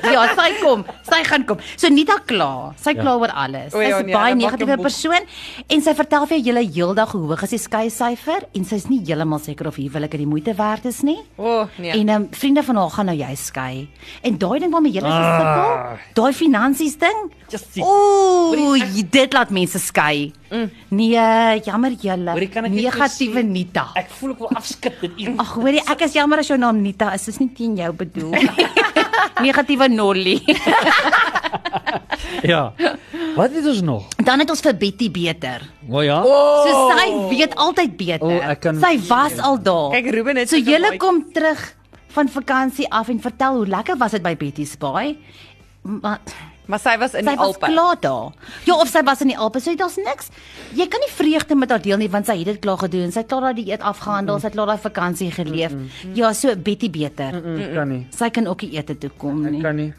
Ja, 0.09 0.23
sy 0.39 0.53
kom. 0.63 0.85
Sy 1.09 1.23
gaan 1.25 1.45
kom. 1.45 1.59
So 1.77 1.89
Nita 1.89 2.19
klaar. 2.27 2.75
Sy 2.77 2.91
Ja. 2.95 3.03
kla 3.03 3.17
oor 3.19 3.29
alles. 3.33 3.75
O 3.75 3.79
Sy's 3.81 3.89
ja, 3.89 3.99
'n 4.01 4.07
nee, 4.07 4.15
baie 4.15 4.35
'n 4.35 4.39
negatiewe 4.39 4.77
persoon 4.83 5.23
en 5.69 5.81
sy 5.81 5.95
vertel 5.95 6.27
vir 6.27 6.39
jou 6.39 6.47
julle 6.53 6.65
heeldag 6.73 7.13
hoe 7.13 7.27
hoog 7.29 7.43
is 7.43 7.51
die 7.51 7.59
skei 7.59 7.89
syfer 7.91 8.43
en 8.55 8.65
sy's 8.65 8.89
nie 8.89 9.01
heeltemal 9.05 9.39
seker 9.39 9.67
of 9.69 9.77
huwelik 9.77 10.11
dit 10.11 10.21
die 10.21 10.27
moeite 10.27 10.55
werd 10.55 10.85
is 10.87 11.03
nie. 11.03 11.19
O, 11.39 11.45
oh, 11.63 11.67
nee. 11.79 11.93
En 11.93 12.09
um, 12.09 12.29
vriende 12.31 12.63
van 12.63 12.77
haar 12.77 12.91
gaan 12.91 13.07
nou 13.07 13.17
jy 13.17 13.35
skei. 13.37 13.89
En 14.23 14.39
daai 14.39 14.59
ding 14.61 14.73
waarmee 14.73 14.93
julle 14.93 15.07
Ah. 15.09 15.17
gesukkel, 15.39 15.99
daai 16.15 16.33
finansies 16.33 16.97
ding. 16.99 17.33
Ooh, 17.81 18.77
dit 19.11 19.33
laat 19.33 19.51
mense 19.51 19.79
skei. 19.79 20.33
Mm. 20.51 20.71
Nee, 20.91 21.61
jammer 21.65 21.91
julle. 21.93 22.35
Negatiewe 22.69 23.43
Nita. 23.43 23.91
Ek 23.95 24.09
voel 24.11 24.31
ek 24.33 24.39
wil 24.39 24.49
afskit 24.57 25.01
dit. 25.01 25.39
Ag 25.39 25.53
hoorie, 25.55 25.81
ek 25.89 26.01
is 26.03 26.13
jammer 26.13 26.39
as 26.39 26.49
jou 26.49 26.59
naam 26.59 26.81
Nita 26.83 27.13
is. 27.15 27.25
Dis 27.25 27.39
nie 27.41 27.51
teen 27.55 27.77
jou 27.77 27.93
bedoel. 27.93 28.33
Negatiewe 29.43 29.89
Nolly. 29.89 30.43
Ja. 32.43 32.73
Wat 33.37 33.51
het 33.55 33.67
ons 33.67 33.81
nog? 33.83 34.05
Dan 34.25 34.39
het 34.43 34.51
ons 34.51 34.61
vir 34.63 34.77
Betty 34.79 35.09
beter. 35.11 35.63
O 35.91 36.03
ja. 36.05 36.19
So 36.23 36.91
sy 36.93 37.07
weet 37.31 37.55
altyd 37.59 37.97
beter. 37.97 38.27
O, 38.27 38.31
ek 38.53 38.61
kan- 38.61 38.79
Sy 38.83 38.99
was 39.09 39.39
al 39.39 39.59
daar. 39.63 39.91
Kyk 39.97 40.11
Ruben 40.15 40.37
het 40.37 40.49
So 40.51 40.57
julle 40.59 40.89
baie- 40.93 40.99
kom 40.99 41.23
terug 41.33 41.75
van 42.15 42.29
vakansie 42.29 42.87
af 42.93 43.09
en 43.09 43.21
vertel 43.21 43.55
hoe 43.57 43.67
lekker 43.67 43.97
was 43.99 44.11
dit 44.11 44.23
by 44.23 44.37
Betty 44.37 44.65
se 44.65 44.77
baai. 44.79 45.17
Maar 45.83 46.19
Maar 46.69 46.79
sy 46.83 46.95
was 47.01 47.15
in 47.17 47.25
sy 47.25 47.33
die 47.33 47.39
was 47.41 47.55
Alpe. 47.57 47.67
klaar 47.73 47.97
daar. 48.01 48.33
Ja, 48.69 48.75
of 48.77 48.89
sy 48.93 49.01
was 49.07 49.23
in 49.25 49.31
die 49.33 49.37
Alpe, 49.41 49.61
so 49.65 49.73
daar's 49.81 49.97
niks. 49.97 50.29
Jy 50.77 50.87
kan 50.93 51.01
nie 51.01 51.09
vreugde 51.15 51.57
met 51.57 51.71
haar 51.73 51.81
deel 51.81 51.97
nie 52.03 52.09
want 52.13 52.27
sy 52.29 52.37
het 52.43 52.51
dit 52.51 52.59
klaar 52.61 52.77
gedoen. 52.83 53.09
Sy 53.13 53.23
het 53.25 53.29
klaar 53.31 53.47
daai 53.49 53.55
dieet 53.63 53.81
afgehandel, 53.81 54.37
sy 54.43 54.51
het 54.51 54.57
klaar 54.59 54.67
daai 54.75 54.83
vakansie 54.83 55.31
geleef. 55.33 55.73
Ja, 56.15 56.33
so 56.37 56.53
Betty 56.57 56.91
beter. 56.93 57.41
Ek 57.41 57.73
kan 57.75 57.89
nie. 57.89 58.03
Sy 58.13 58.29
kan 58.31 58.47
ook 58.53 58.63
nie 58.67 58.77
ete 58.77 58.99
toe 59.01 59.11
kom 59.17 59.47
Ek 59.49 59.53
nie. 59.57 59.63
kan 59.65 59.77
nie. 59.81 59.93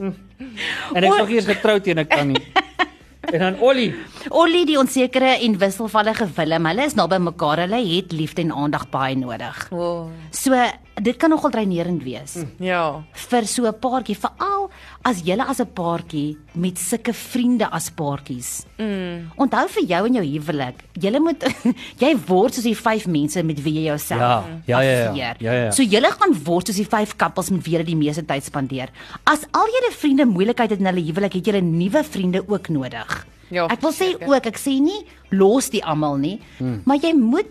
En 0.00 1.04
ek 1.04 1.04
is 1.12 1.18
nog 1.20 1.30
eers 1.30 1.46
getroud 1.50 1.86
en 1.92 2.02
ek 2.04 2.10
kan 2.10 2.34
nie. 2.34 2.42
En 3.30 3.38
dan 3.38 3.56
Ollie. 3.62 3.92
Ollie 4.34 4.64
die 4.66 4.78
onsekere 4.80 5.36
en 5.44 5.52
wisselvallige 5.60 6.24
Willem, 6.34 6.64
hulle 6.66 6.86
is 6.88 6.96
naby 6.98 7.18
mekaar. 7.22 7.60
Hulle 7.62 7.78
het 7.84 8.14
liefde 8.16 8.42
en 8.42 8.50
aandag 8.56 8.88
baie 8.90 9.14
nodig. 9.14 9.58
Oh, 9.70 10.08
So 10.34 10.56
dit 11.00 11.16
kan 11.16 11.30
nogal 11.32 11.50
dreinerend 11.50 12.02
wees 12.04 12.36
ja. 12.58 13.02
vir 13.28 13.46
so 13.46 13.66
'n 13.66 13.74
paartjie, 13.80 14.16
veral 14.16 14.70
as 15.02 15.22
julle 15.24 15.44
as 15.44 15.60
'n 15.60 15.66
paartjie 15.74 16.38
met 16.54 16.78
sulke 16.78 17.12
vriende 17.12 17.70
as 17.70 17.90
paartjies. 17.90 18.66
Mm. 18.78 19.30
Onthou 19.36 19.68
vir 19.68 19.84
jou 19.84 20.06
en 20.06 20.14
jou 20.14 20.24
huwelik, 20.24 20.76
julle 20.92 21.20
moet 21.20 21.44
jy 22.02 22.16
word 22.26 22.54
soos 22.54 22.64
die 22.64 22.74
vyf 22.74 23.06
mense 23.06 23.42
met 23.42 23.62
wie 23.62 23.74
jy 23.74 23.84
jouself 23.88 24.20
Ja, 24.20 24.44
ja, 24.66 24.80
ja, 24.80 24.90
ja. 24.90 25.04
assosieer. 25.04 25.36
Ja, 25.40 25.52
ja. 25.52 25.70
So 25.70 25.82
julle 25.82 26.10
gaan 26.10 26.34
word 26.44 26.66
soos 26.66 26.76
die 26.76 26.88
vyf 26.88 27.16
koppels 27.16 27.50
met 27.50 27.64
wie 27.64 27.76
jy 27.76 27.84
die 27.84 27.96
meeste 27.96 28.22
tyd 28.22 28.44
spandeer. 28.44 28.90
As 29.24 29.46
al 29.52 29.66
julle 29.66 29.92
vriende 29.92 30.26
moeilikheid 30.26 30.70
het 30.70 30.80
in 30.80 30.86
hulle 30.86 31.04
huwelik, 31.04 31.34
het 31.34 31.46
julle 31.46 31.60
nuwe 31.60 32.04
vriende 32.04 32.44
ook 32.48 32.68
nodig. 32.68 33.26
Ja, 33.50 33.66
ek 33.66 33.80
wil 33.82 33.92
sê 33.92 34.12
ook, 34.14 34.46
ek 34.46 34.58
sê 34.58 34.76
nie 34.78 35.02
los 35.34 35.70
die 35.70 35.82
almal 35.82 36.20
nie, 36.22 36.36
hmm. 36.58 36.82
maar 36.86 37.00
jy 37.02 37.10
moet 37.18 37.50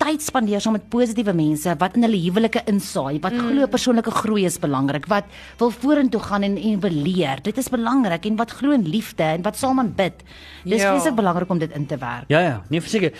tyd 0.00 0.24
spandeer 0.24 0.62
saam 0.64 0.74
met 0.78 0.88
positiewe 0.92 1.34
mense 1.36 1.74
wat 1.80 1.96
in 1.98 2.06
hulle 2.06 2.18
huwelike 2.22 2.62
insaai, 2.70 3.20
wat 3.20 3.36
mm. 3.36 3.50
glo 3.50 3.68
persoonlike 3.70 4.14
groei 4.22 4.46
is 4.48 4.56
belangrik, 4.62 5.06
wat 5.12 5.28
wil 5.60 5.70
vorentoe 5.74 6.22
gaan 6.24 6.46
en 6.46 6.56
en 6.56 6.80
wil 6.80 6.96
leer. 7.06 7.42
Dit 7.44 7.60
is 7.60 7.68
belangrik 7.72 8.26
en 8.26 8.40
wat 8.40 8.56
glo 8.58 8.72
in 8.76 8.88
liefde 8.88 9.26
en 9.36 9.44
wat 9.46 9.60
saam 9.60 9.78
aanbid. 9.82 10.24
Dis 10.64 10.80
Ja. 10.80 10.94
vreeslik 10.94 11.16
belangrik 11.20 11.50
om 11.50 11.58
dit 11.58 11.70
in 11.76 11.86
te 11.86 11.98
werk. 12.00 12.28
Ja 12.28 12.40
ja, 12.40 12.62
nee 12.68 12.80
verseker. 12.80 13.12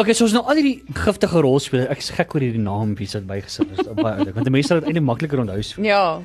Okay, 0.00 0.14
so 0.14 0.24
ons 0.24 0.32
nou 0.32 0.44
al 0.48 0.56
hierdie 0.56 0.82
giftige 0.96 1.40
rolspelers. 1.44 1.90
Ek 1.92 1.98
is 1.98 2.10
gek 2.16 2.34
oor 2.34 2.40
hierdie 2.40 2.62
naampies 2.62 3.12
wat 3.18 3.26
bygesit 3.26 3.68
is. 3.76 3.86
Baie 4.00 4.16
oulik, 4.16 4.34
want 4.34 4.48
die 4.48 4.54
mense 4.54 4.72
sal 4.72 4.80
dit 4.80 4.88
eintlik 4.88 5.04
makliker 5.04 5.42
onthou. 5.42 5.60
Ja. 5.84 6.20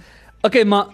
Okay, 0.48 0.64
maar 0.64 0.94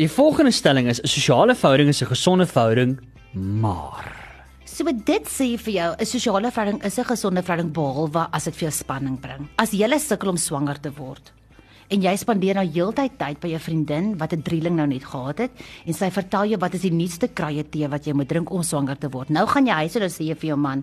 die 0.00 0.08
volgende 0.08 0.50
stelling 0.50 0.88
is 0.88 1.00
'n 1.02 1.06
sosiale 1.06 1.54
verhouding 1.54 1.88
is 1.88 2.00
'n 2.00 2.06
gesonde 2.06 2.46
verhouding, 2.46 3.00
maar 3.34 4.23
So 4.74 4.90
dit 4.90 5.28
sê 5.30 5.54
vir 5.54 5.72
jou 5.72 5.90
'n 6.00 6.04
sosiale 6.04 6.50
verhouding 6.50 6.82
is 6.82 6.98
'n 6.98 7.04
gesonde 7.04 7.42
verhouding 7.42 7.72
behalwe 7.72 8.26
as 8.32 8.44
dit 8.44 8.54
vir 8.56 8.70
jou 8.70 8.72
spanning 8.72 9.20
bring. 9.20 9.48
As 9.56 9.70
jy 9.70 9.86
sukkel 9.98 10.30
om 10.30 10.36
swanger 10.36 10.80
te 10.80 10.90
word 10.90 11.32
en 11.90 12.02
jy 12.02 12.16
spandeer 12.16 12.54
nou 12.54 12.66
heeltyd 12.66 13.16
tyd 13.16 13.40
by 13.40 13.48
jou 13.48 13.58
vriendin 13.58 14.18
wat 14.18 14.32
'n 14.32 14.42
drieling 14.42 14.74
nou 14.74 14.86
net 14.86 15.04
gehad 15.04 15.38
het 15.38 15.50
en 15.86 15.92
sy 15.92 16.10
vertel 16.10 16.46
jou 16.46 16.58
wat 16.58 16.74
is 16.74 16.82
die 16.82 16.90
nuutste 16.90 17.28
kruie 17.28 17.62
tee 17.70 17.88
wat 17.88 18.04
jy 18.04 18.14
moet 18.14 18.28
drink 18.28 18.50
om 18.50 18.62
swanger 18.62 18.98
te 18.98 19.08
word. 19.08 19.30
Nou 19.30 19.46
gaan 19.46 19.66
jy 19.66 19.72
huis 19.72 19.92
toe 19.92 20.02
en 20.02 20.10
sê 20.10 20.24
jy 20.26 20.34
vir 20.34 20.48
jou 20.48 20.56
man 20.56 20.82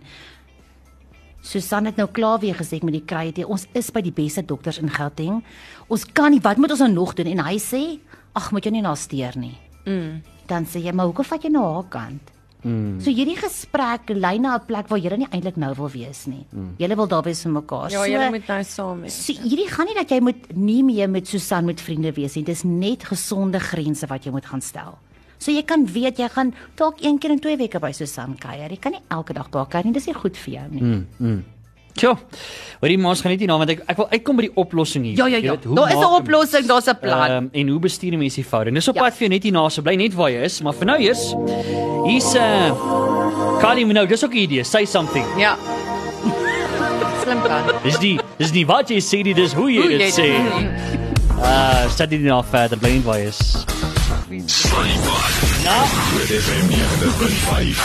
Susan 1.41 1.85
het 1.85 1.97
nou 1.97 2.07
klaar 2.07 2.39
weer 2.39 2.55
gesê 2.55 2.81
met 2.83 2.93
die 2.93 3.05
kruie 3.05 3.33
tee. 3.33 3.47
Ons 3.47 3.67
is 3.73 3.91
by 3.91 4.01
die 4.01 4.11
beste 4.11 4.41
dokters 4.45 4.79
in 4.79 4.89
Gauteng. 4.89 5.43
Ons 5.89 6.05
kan 6.05 6.31
nie, 6.31 6.39
wat 6.39 6.57
moet 6.57 6.71
ons 6.71 6.79
nou 6.79 6.91
nog 6.91 7.13
doen? 7.15 7.27
En 7.27 7.39
hy 7.39 7.57
sê, 7.57 7.99
"Ag, 8.35 8.51
moet 8.51 8.63
jy 8.63 8.71
nie 8.71 8.81
na 8.81 8.95
steur 8.95 9.37
nie." 9.37 9.57
Mm. 9.85 10.21
Dan 10.47 10.65
sê 10.65 10.81
jy, 10.81 10.93
"Maar 10.93 11.05
hoekom 11.07 11.25
vat 11.25 11.43
jy 11.43 11.49
nou 11.49 11.73
haar 11.73 11.89
kant?" 11.89 12.31
Mm, 12.63 12.99
So 13.01 13.11
hierdie 13.11 13.35
gesprek 13.37 14.09
lei 14.09 14.37
na 14.39 14.55
'n 14.57 14.65
plek 14.65 14.87
waar 14.89 14.99
julle 14.99 15.17
nie 15.17 15.27
eintlik 15.31 15.57
nou 15.57 15.73
wil 15.75 15.89
wees 15.89 16.25
nie. 16.27 16.45
Mm. 16.53 16.75
Julle 16.77 16.95
wil 16.95 17.07
daar 17.07 17.23
wees 17.23 17.41
vir 17.43 17.51
mekaar. 17.51 17.89
Ja, 17.91 18.03
so, 18.03 18.09
jy 18.11 18.29
moet 18.29 18.47
nou 18.47 18.63
saam 18.63 19.01
wees. 19.01 19.25
so 19.25 19.33
hierdie 19.33 19.67
gaan 19.69 19.85
nie 19.85 19.95
dat 19.95 20.09
jy 20.09 20.19
moet 20.21 20.55
nie 20.55 20.83
meer 20.83 21.09
met 21.09 21.27
Susan 21.27 21.65
met 21.65 21.81
vriende 21.81 22.11
wees 22.13 22.35
nie. 22.35 22.43
Dis 22.43 22.63
net 22.63 23.03
gesonde 23.03 23.59
grense 23.59 24.07
wat 24.07 24.23
jy 24.25 24.31
moet 24.31 24.45
gaan 24.45 24.61
stel. 24.61 24.97
So 25.37 25.51
jy 25.51 25.63
kan 25.63 25.85
weet 25.87 26.17
jy 26.19 26.27
gaan 26.29 26.53
dalk 26.75 27.01
een 27.01 27.17
keer 27.17 27.31
in 27.31 27.39
2 27.39 27.57
weke 27.57 27.79
by 27.79 27.91
Susan 27.91 28.35
kuier. 28.37 28.69
Jy 28.69 28.77
kan 28.79 28.91
nie 28.91 29.01
elke 29.09 29.33
dag 29.33 29.49
daar 29.49 29.65
kuier 29.65 29.85
nie. 29.85 29.93
Dis 29.93 30.05
nie 30.05 30.13
goed 30.15 30.37
vir 30.37 30.53
jou 30.53 30.67
nie. 30.71 30.81
mm, 30.81 31.05
mm. 31.19 31.43
Tjoh. 31.93 32.15
Hoorie, 32.79 32.97
maar 32.97 33.09
ons 33.09 33.21
gaan 33.21 33.31
net 33.31 33.39
hierna 33.41 33.57
want 33.57 33.69
ek 33.69 33.81
ek 33.85 33.97
wil 33.97 34.07
uitkom 34.09 34.35
by 34.37 34.41
die 34.43 34.55
oplossing 34.55 35.03
hier. 35.03 35.17
Ja 35.17 35.25
ja 35.27 35.37
Jy 35.37 35.43
ja. 35.43 35.51
weet, 35.51 35.63
hoe 35.65 35.75
Daar 35.75 35.89
is 35.91 35.97
'n 35.97 36.21
oplossing, 36.21 36.65
daar's 36.67 36.87
'n 36.87 36.95
plan. 37.01 37.31
Um, 37.31 37.49
en 37.51 37.67
hoe 37.67 37.79
bestuur 37.79 38.13
'n 38.13 38.17
mens 38.19 38.35
die 38.35 38.45
verhouding? 38.45 38.75
Dis 38.75 38.87
op 38.87 38.95
Ja. 38.95 39.01
pad 39.03 39.13
vir 39.13 39.27
jou 39.27 39.29
net 39.29 39.43
hierna, 39.43 39.69
so 39.69 39.81
bly 39.81 39.95
net 39.95 40.13
waar 40.13 40.29
jy 40.31 40.41
is, 40.43 40.61
maar 40.61 40.73
vir 40.73 40.85
nou 40.85 40.97
eers 40.99 41.33
hier's 42.05 42.33
uh, 42.35 42.71
Kali 43.61 43.85
Minogue, 43.85 44.09
dis 44.09 44.23
ook 44.23 44.33
'n 44.33 44.37
idee, 44.37 44.63
say 44.63 44.85
something. 44.85 45.25
Ja. 45.37 45.55
Slim 47.23 47.41
plan. 47.41 47.63
Dis 47.83 47.97
die 47.99 48.19
dis 48.37 48.51
nie 48.51 48.65
wat 48.65 48.89
jy 48.89 48.97
sê 49.01 49.21
nie, 49.23 49.33
dis 49.33 49.53
hoe 49.53 49.69
jy 49.71 49.87
dit 49.87 50.01
jy 50.01 50.11
sê. 50.11 50.29
Ah, 51.41 51.83
uh, 51.85 51.89
stad 51.89 52.09
dit 52.09 52.21
nou 52.21 52.43
verder, 52.51 52.77
bly 52.77 52.89
net 52.97 53.03
waar 53.03 53.17
jy 53.19 53.27
is. 53.27 53.65
Nou, 55.63 55.81
Groot 56.11 56.31
FM 56.41 56.65
90.5. 56.69 57.77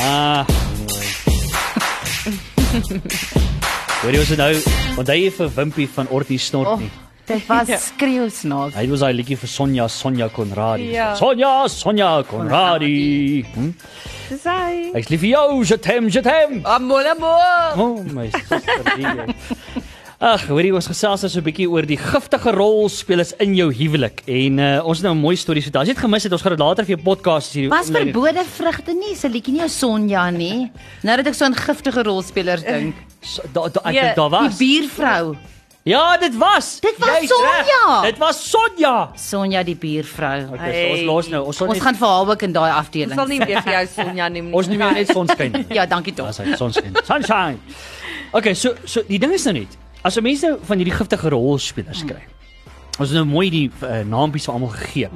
ah. 0.00 0.44
Hoorie 4.02 4.20
ons 4.20 4.28
het 4.28 4.38
nou, 4.38 4.52
onthou 5.00 5.16
jy 5.18 5.30
vir 5.34 5.48
Wimpie 5.56 5.88
van 5.94 6.06
Ortie 6.14 6.38
snort 6.38 6.68
Oh, 6.68 6.78
nie. 6.78 6.90
Dit 7.28 7.46
was 7.48 7.68
skreeu 7.88 8.28
snaaks. 8.30 8.74
Hy 8.74 8.86
was 8.90 9.00
daai 9.00 9.12
liedjie 9.14 9.36
vir 9.36 9.48
Sonja, 9.48 9.86
Sonja 9.88 10.28
Konradi. 10.32 10.90
Ja. 10.94 11.14
Sonja, 11.14 11.68
Sonja 11.68 12.22
Konradi. 12.28 13.44
Hm? 13.54 13.72
Dis 14.28 14.44
hy. 14.44 14.90
Ek's 14.94 15.08
lief 15.12 15.20
vir 15.20 15.30
jou, 15.36 15.62
je 15.64 15.76
t'aime, 15.78 16.10
je 16.12 16.20
t'aime. 16.24 16.60
Amor, 16.64 17.06
amor. 17.14 17.78
Oh 17.78 18.02
my 18.12 18.30
suster. 18.30 18.82
die- 18.96 19.86
Ag, 20.18 20.48
hoorie 20.50 20.72
ons 20.74 20.88
gesels 20.90 21.22
nou 21.22 21.28
so 21.30 21.38
'n 21.38 21.44
bietjie 21.46 21.68
oor 21.70 21.86
die 21.86 21.96
giftige 21.96 22.50
rolspelers 22.50 23.36
in 23.38 23.52
jou 23.54 23.68
huwelik 23.72 24.24
en 24.26 24.58
uh, 24.58 24.82
ons 24.84 24.98
het 24.98 25.04
nou 25.06 25.14
'n 25.14 25.20
mooi 25.22 25.36
storie 25.36 25.62
so. 25.62 25.70
As 25.78 25.86
jy 25.86 25.94
dit 25.94 26.02
gemis 26.02 26.24
het, 26.26 26.32
ons 26.32 26.42
gaan 26.42 26.56
dit 26.56 26.64
later 26.64 26.84
vir 26.84 26.96
jou 26.96 27.04
podcast 27.04 27.52
hier. 27.54 27.68
Was 27.70 27.86
verbode 27.88 28.42
vrugte 28.44 28.94
nie, 28.98 29.14
se 29.14 29.28
liedjie 29.28 29.52
nie 29.52 29.60
jou 29.60 29.68
Sonja 29.68 30.28
nie. 30.30 30.72
Nou 31.06 31.16
dat 31.16 31.26
ek 31.28 31.34
so 31.38 31.44
aan 31.44 31.54
giftige 31.54 32.02
rolspelers 32.02 32.64
dink. 32.66 32.96
Daar 33.54 33.70
da, 33.70 33.80
ek 33.84 33.94
Ja, 33.94 34.02
dink 34.02 34.16
daar 34.16 34.30
Die 34.30 34.48
was. 34.48 34.58
buurvrou. 34.58 35.36
Ja, 35.88 36.16
dit 36.20 36.36
was. 36.36 36.80
Dit 36.84 36.98
was 37.00 37.08
Jy's 37.20 37.30
Sonja. 37.32 38.02
reg. 38.02 38.10
Dit 38.10 38.18
was 38.20 38.40
Sonja. 38.50 38.94
Sonja 39.16 39.62
die 39.64 39.76
buurvrou. 39.76 40.52
Okay, 40.54 40.72
so 40.74 40.92
ons 40.92 41.02
los 41.08 41.28
nou. 41.32 41.42
Ons 41.48 41.60
Ons 41.64 41.72
net 41.72 41.82
gaan 41.82 41.96
vir 41.96 42.08
haar 42.08 42.28
ook 42.34 42.42
in 42.42 42.52
daai 42.52 42.70
Ons 42.70 42.78
afdeling. 42.82 43.14
sal 43.16 43.26
nie 43.32 43.38
weer 43.40 43.62
vir 43.62 43.72
jou 43.72 43.86
Sonja 43.94 44.28
neem 44.28 44.50
nie. 44.50 44.54
ons 44.60 44.68
neem 44.68 44.80
jou 44.84 44.92
net 44.92 45.12
sonskyn. 45.14 45.64
Ja, 45.78 45.86
dankie 45.86 46.14
tog. 46.14 46.28
Hy, 46.36 46.54
sonskyn. 46.60 46.96
Sunshine. 47.08 47.58
Okay, 48.32 48.54
so 48.54 48.74
so 48.84 49.02
die 49.08 49.18
ding 49.18 49.32
is 49.32 49.44
nou 49.48 49.54
net, 49.56 49.78
as 50.04 50.16
'n 50.18 50.22
mens 50.22 50.42
nou 50.42 50.58
van 50.62 50.76
hierdie 50.78 50.94
giftige 50.94 51.28
rolspelers 51.32 52.04
kry. 52.04 52.20
Ons 52.98 53.08
het 53.08 53.16
nou 53.16 53.24
mooi 53.24 53.48
die 53.50 53.70
uh, 53.82 54.02
naampies 54.04 54.44
vir 54.44 54.54
almal 54.54 54.74
gegee. 54.76 55.08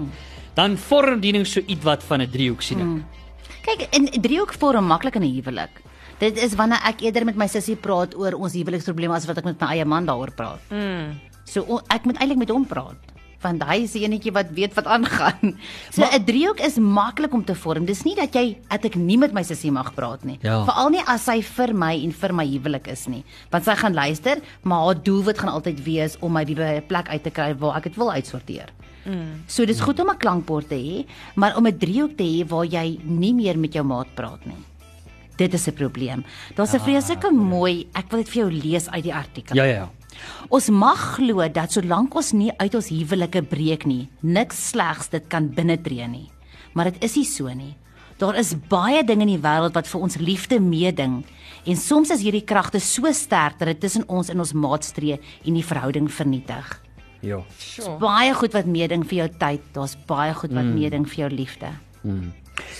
Dan 0.55 0.77
vorm 0.79 1.21
die 1.21 1.33
ding 1.33 1.47
so 1.47 1.61
ietwat 1.67 2.03
van 2.03 2.21
'n 2.23 2.31
driehoek 2.31 2.63
sien 2.63 2.81
ek. 2.81 3.19
Kyk, 3.63 3.89
in 3.97 4.09
driehoek 4.23 4.53
vorm 4.59 4.87
maklik 4.87 5.15
in 5.17 5.23
'n 5.23 5.35
huwelik. 5.35 5.83
Dit 6.23 6.39
is 6.39 6.53
wanneer 6.55 6.79
ek 6.87 7.01
eerder 7.03 7.25
met 7.27 7.39
my 7.41 7.49
sussie 7.51 7.75
praat 7.75 8.13
oor 8.15 8.37
ons 8.39 8.55
huweliksprobleme 8.55 9.17
as 9.17 9.27
wat 9.27 9.41
ek 9.41 9.49
met 9.49 9.63
my 9.63 9.71
eie 9.75 9.87
man 9.89 10.07
daaroor 10.07 10.31
praat. 10.39 10.63
Mm. 10.71 11.17
So 11.51 11.65
o, 11.67 11.81
ek 11.91 12.07
moet 12.07 12.21
eintlik 12.23 12.45
met 12.45 12.55
hom 12.55 12.69
praat 12.69 13.11
want 13.43 13.65
hy 13.67 13.81
is 13.83 13.95
die 13.97 14.05
enetjie 14.07 14.31
wat 14.31 14.53
weet 14.55 14.77
wat 14.77 14.87
aangaan. 14.87 15.57
So 15.91 16.07
'n 16.07 16.23
driehoek 16.23 16.61
is 16.63 16.79
maklik 16.79 17.33
om 17.35 17.43
te 17.43 17.57
vorm. 17.59 17.87
Dis 17.91 18.05
nie 18.07 18.15
dat 18.15 18.31
jy 18.39 18.55
dat 18.71 18.85
ek 18.87 18.95
nie 18.95 19.19
met 19.19 19.35
my 19.35 19.43
sussie 19.43 19.73
mag 19.75 19.91
praat 19.99 20.23
nie. 20.23 20.39
Ja. 20.47 20.63
Veral 20.63 20.95
nie 20.95 21.03
as 21.11 21.27
sy 21.27 21.43
vir 21.43 21.75
my 21.75 21.91
en 22.05 22.13
vir 22.13 22.33
my 22.33 22.47
huwelik 22.47 22.87
is 22.87 23.09
nie. 23.09 23.25
Want 23.51 23.65
sy 23.65 23.75
gaan 23.75 23.95
luister, 23.95 24.39
maar 24.63 24.87
haar 24.87 25.03
doelwit 25.03 25.39
gaan 25.43 25.51
altyd 25.51 25.83
wees 25.83 26.17
om 26.23 26.33
my 26.33 26.45
by 26.45 26.79
'n 26.79 26.87
plek 26.87 27.09
uit 27.09 27.23
te 27.23 27.31
kry 27.31 27.55
waar 27.59 27.77
ek 27.79 27.91
dit 27.91 27.97
wil 27.97 28.13
uitsorteer. 28.13 28.71
Mm. 29.05 29.43
So 29.49 29.67
dis 29.67 29.81
goed 29.81 29.99
om 29.99 30.11
'n 30.11 30.19
klankbord 30.19 30.69
te 30.69 30.79
hê, 30.79 31.05
maar 31.35 31.57
om 31.57 31.67
'n 31.67 31.79
driehoek 31.79 32.17
te 32.17 32.23
hê 32.23 32.47
waar 32.47 32.65
jy 32.65 33.01
nie 33.03 33.35
meer 33.35 33.59
met 33.59 33.73
jou 33.75 33.83
maat 33.83 34.15
praat 34.15 34.47
nie. 34.47 34.71
Dit 35.43 35.55
is 35.59 35.67
'n 35.67 35.75
probleem. 35.75 36.25
Daar's 36.55 36.75
'n 36.75 36.81
vreeslike 36.81 37.31
mooi, 37.33 37.87
ek 37.95 38.11
wil 38.11 38.23
dit 38.23 38.29
vir 38.29 38.43
jou 38.43 38.51
lees 38.51 38.89
uit 38.89 39.03
die 39.03 39.15
artikel. 39.15 39.57
Ja 39.57 39.65
ja 39.65 39.75
ja. 39.75 39.91
Ons 40.49 40.69
mag 40.69 41.17
glo 41.17 41.49
dat 41.49 41.73
solank 41.73 42.15
ons 42.15 42.33
nie 42.33 42.53
uit 42.59 42.75
ons 42.75 42.89
huwelike 42.89 43.43
breek 43.43 43.87
nie, 43.87 44.09
niks 44.21 44.69
slegs 44.69 45.09
dit 45.09 45.29
kan 45.29 45.49
binnetree 45.49 46.07
nie. 46.09 46.29
Maar 46.75 46.93
dit 46.93 47.05
is 47.05 47.17
nie 47.17 47.25
so 47.25 47.49
nie. 47.49 47.75
Daar 48.19 48.37
is 48.39 48.55
baie 48.69 49.05
dinge 49.05 49.23
in 49.23 49.35
die 49.35 49.43
wêreld 49.43 49.75
wat 49.75 49.89
vir 49.89 50.01
ons 50.01 50.17
liefde 50.17 50.61
meeding 50.61 51.25
en 51.67 51.77
soms 51.77 52.11
is 52.11 52.23
hierdie 52.23 52.45
kragte 52.45 52.81
so 52.81 53.11
sterk 53.13 53.59
dat 53.59 53.69
dit 53.69 53.81
tussen 53.81 54.05
ons 54.09 54.29
en 54.29 54.39
ons 54.39 54.53
maatstree 54.53 55.19
en 55.45 55.55
die 55.55 55.65
verhouding 55.65 56.11
vernietig. 56.11 56.81
Ja. 57.23 57.41
Sure. 57.59 57.97
Baie 57.99 58.35
goed 58.35 58.53
wat 58.53 58.67
meeding 58.67 59.05
vir 59.07 59.19
jou 59.19 59.29
tyd, 59.39 59.63
daar's 59.73 59.97
baie 60.07 60.35
goed 60.35 60.53
wat 60.53 60.65
mm. 60.65 60.75
meeding 60.75 61.09
vir 61.09 61.25
jou 61.25 61.31
liefde. 61.31 61.71
Mm. 62.03 62.33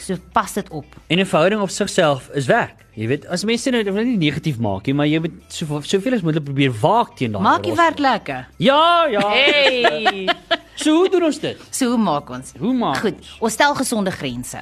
So 0.03 0.17
pas 0.33 0.53
dit 0.53 0.69
op. 0.71 0.85
En 1.09 1.19
'n 1.19 1.27
verhouding 1.27 1.61
op 1.63 1.71
sigself 1.71 2.29
is 2.35 2.47
werk. 2.47 2.75
Jy 2.95 3.07
weet, 3.09 3.27
as 3.27 3.45
mense 3.45 3.71
dit 3.71 3.87
nou 3.87 4.05
nie 4.05 4.17
negatief 4.17 4.59
maak 4.59 4.87
nie, 4.87 4.95
maar 4.95 5.07
jy 5.07 5.19
moet 5.19 5.33
so 5.49 5.81
soveel 5.81 6.13
as 6.15 6.23
moontlik 6.23 6.45
probeer 6.45 6.73
waak 6.81 7.17
teen 7.17 7.33
daai. 7.33 7.43
Maak 7.43 7.63
die 7.63 7.73
rol. 7.73 7.81
werk 7.81 7.99
lekker. 7.99 8.49
Ja, 8.59 9.07
ja. 9.07 9.29
Hey. 9.31 10.29
So 10.75 10.91
hoe 10.97 11.09
doen 11.09 11.23
ons 11.23 11.39
dit? 11.39 11.59
So 11.71 11.89
hoe 11.93 11.99
maak 11.99 12.31
ons? 12.31 12.53
Hoe 12.59 12.73
maak 12.75 12.97
Goed, 12.97 13.15
ons 13.41 13.53
stel 13.53 13.75
gesonde 13.75 14.11
grense. 14.11 14.59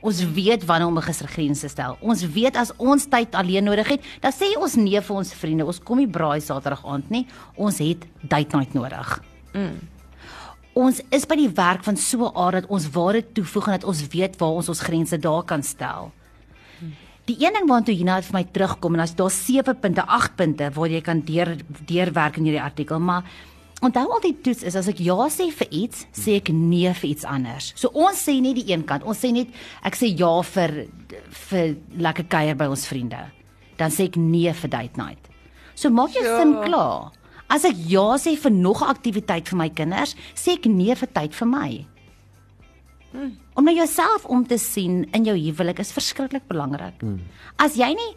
Ons 0.00 0.20
weet 0.32 0.64
wanneer 0.64 0.86
om 0.86 0.98
'n 0.98 1.02
grense 1.02 1.60
te 1.60 1.68
stel. 1.68 1.96
Ons 2.00 2.22
weet 2.22 2.56
as 2.56 2.70
ons 2.76 3.06
tyd 3.08 3.34
alleen 3.34 3.64
nodig 3.64 3.88
het, 3.88 4.00
dan 4.20 4.32
sê 4.32 4.56
ons 4.56 4.74
nee 4.74 5.00
vir 5.00 5.16
ons 5.16 5.34
vriende. 5.34 5.66
Ons 5.66 5.80
kom 5.80 5.96
nie 5.98 6.06
braai 6.06 6.40
Saterdag 6.40 6.86
aand 6.86 7.10
nie. 7.10 7.26
Ons 7.56 7.78
het 7.78 8.06
date 8.22 8.56
night 8.56 8.74
nodig. 8.74 9.22
Mm. 9.52 9.97
Ons 10.78 11.00
is 11.10 11.24
by 11.26 11.34
die 11.40 11.50
werk 11.58 11.82
van 11.86 11.96
so 11.98 12.28
'n 12.28 12.36
aard 12.36 12.54
dat 12.62 12.70
ons 12.70 12.90
waarde 12.94 13.24
toevoeg 13.34 13.66
en 13.66 13.72
dat 13.80 13.84
ons 13.84 14.06
weet 14.14 14.36
waar 14.38 14.54
ons 14.60 14.68
ons 14.68 14.80
grense 14.80 15.18
daar 15.18 15.42
kan 15.42 15.62
stel. 15.62 16.12
Die 17.26 17.36
een 17.44 17.52
ding 17.52 17.68
waartoe 17.68 17.94
Hina 17.94 18.14
het 18.16 18.24
vir 18.24 18.34
my 18.40 18.44
terugkom 18.52 18.94
en 18.94 19.00
as 19.00 19.14
daar 19.14 19.30
7 19.30 19.74
punte, 19.80 20.02
8 20.06 20.36
punte 20.36 20.70
waar 20.72 20.88
jy 20.88 21.00
kan 21.00 21.20
deur 21.20 21.56
deurwerk 21.86 22.36
in 22.38 22.44
hierdie 22.44 22.62
artikel, 22.62 22.98
maar 23.00 23.24
onthou 23.82 24.06
altyd 24.12 24.42
toets 24.42 24.62
is 24.62 24.76
as 24.76 24.88
ek 24.88 24.98
ja 24.98 25.28
sê 25.28 25.50
vir 25.52 25.68
iets, 25.70 26.06
sê 26.12 26.36
ek 26.36 26.48
nee 26.48 26.92
vir 26.94 27.10
iets 27.10 27.24
anders. 27.24 27.72
So 27.76 27.88
ons 27.92 28.24
sê 28.28 28.40
nie 28.40 28.54
die 28.54 28.72
een 28.72 28.84
kant, 28.84 29.02
ons 29.04 29.18
sê 29.18 29.32
net 29.32 29.48
ek 29.84 29.94
sê 29.94 30.16
ja 30.18 30.42
vir 30.42 30.86
vir 31.50 31.76
lekker 31.98 32.24
kuier 32.28 32.56
by 32.56 32.64
ons 32.66 32.86
vriende. 32.86 33.30
Dan 33.76 33.90
sê 33.90 34.04
ek 34.04 34.16
nee 34.16 34.52
vir 34.52 34.70
date 34.70 34.96
night. 34.96 35.28
So 35.74 35.90
maak 35.90 36.10
jou 36.10 36.24
Ja. 36.24 36.38
sin 36.40 36.54
klaar. 36.64 37.12
As 37.48 37.64
ek 37.64 37.76
ja 37.88 38.16
sê 38.20 38.36
vir 38.36 38.52
nog 38.52 38.82
'n 38.82 38.92
aktiwiteit 38.92 39.48
vir 39.48 39.58
my 39.58 39.68
kinders, 39.68 40.14
sê 40.34 40.52
ek 40.52 40.66
nee 40.66 40.94
vir 40.94 41.08
tyd 41.12 41.34
vir 41.34 41.48
my. 41.48 41.86
Om 43.54 43.64
na 43.64 43.72
jouself 43.72 44.26
om 44.26 44.46
te 44.46 44.58
sien 44.58 45.06
in 45.12 45.24
jou 45.24 45.36
huwelik 45.36 45.78
is 45.78 45.92
verskriklik 45.92 46.46
belangrik. 46.48 47.00
Hmm. 47.00 47.20
As 47.56 47.74
jy 47.74 47.88
nie 47.94 48.14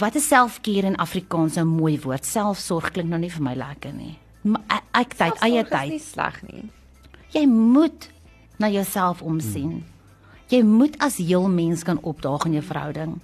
wat 0.00 0.14
is 0.16 0.28
selfcare 0.28 0.86
in 0.88 0.96
Afrikaans 0.96 1.56
'n 1.56 1.66
mooi 1.66 1.98
woord. 2.00 2.24
Selfsorg 2.24 2.92
klink 2.92 3.08
nou 3.08 3.18
nie 3.18 3.30
vir 3.30 3.42
my 3.42 3.54
lekker 3.54 3.92
nie. 3.92 4.18
Maar 4.42 4.82
ek, 4.92 5.14
tyd, 5.16 5.38
eie 5.40 5.64
Selfsorg 5.64 5.72
is 5.72 5.78
tyd. 5.78 5.90
Nie 5.90 5.98
sleg 5.98 6.42
nie. 6.42 6.70
Jy 7.32 7.46
moet 7.46 8.10
na 8.58 8.68
jouself 8.68 9.22
omsien. 9.22 9.70
Hmm. 9.70 9.84
Jy 10.48 10.62
moet 10.62 10.98
as 10.98 11.16
heel 11.16 11.48
mens 11.48 11.82
kan 11.82 11.98
opdaag 12.02 12.44
in 12.44 12.52
jou 12.52 12.62
verhouding. 12.62 13.20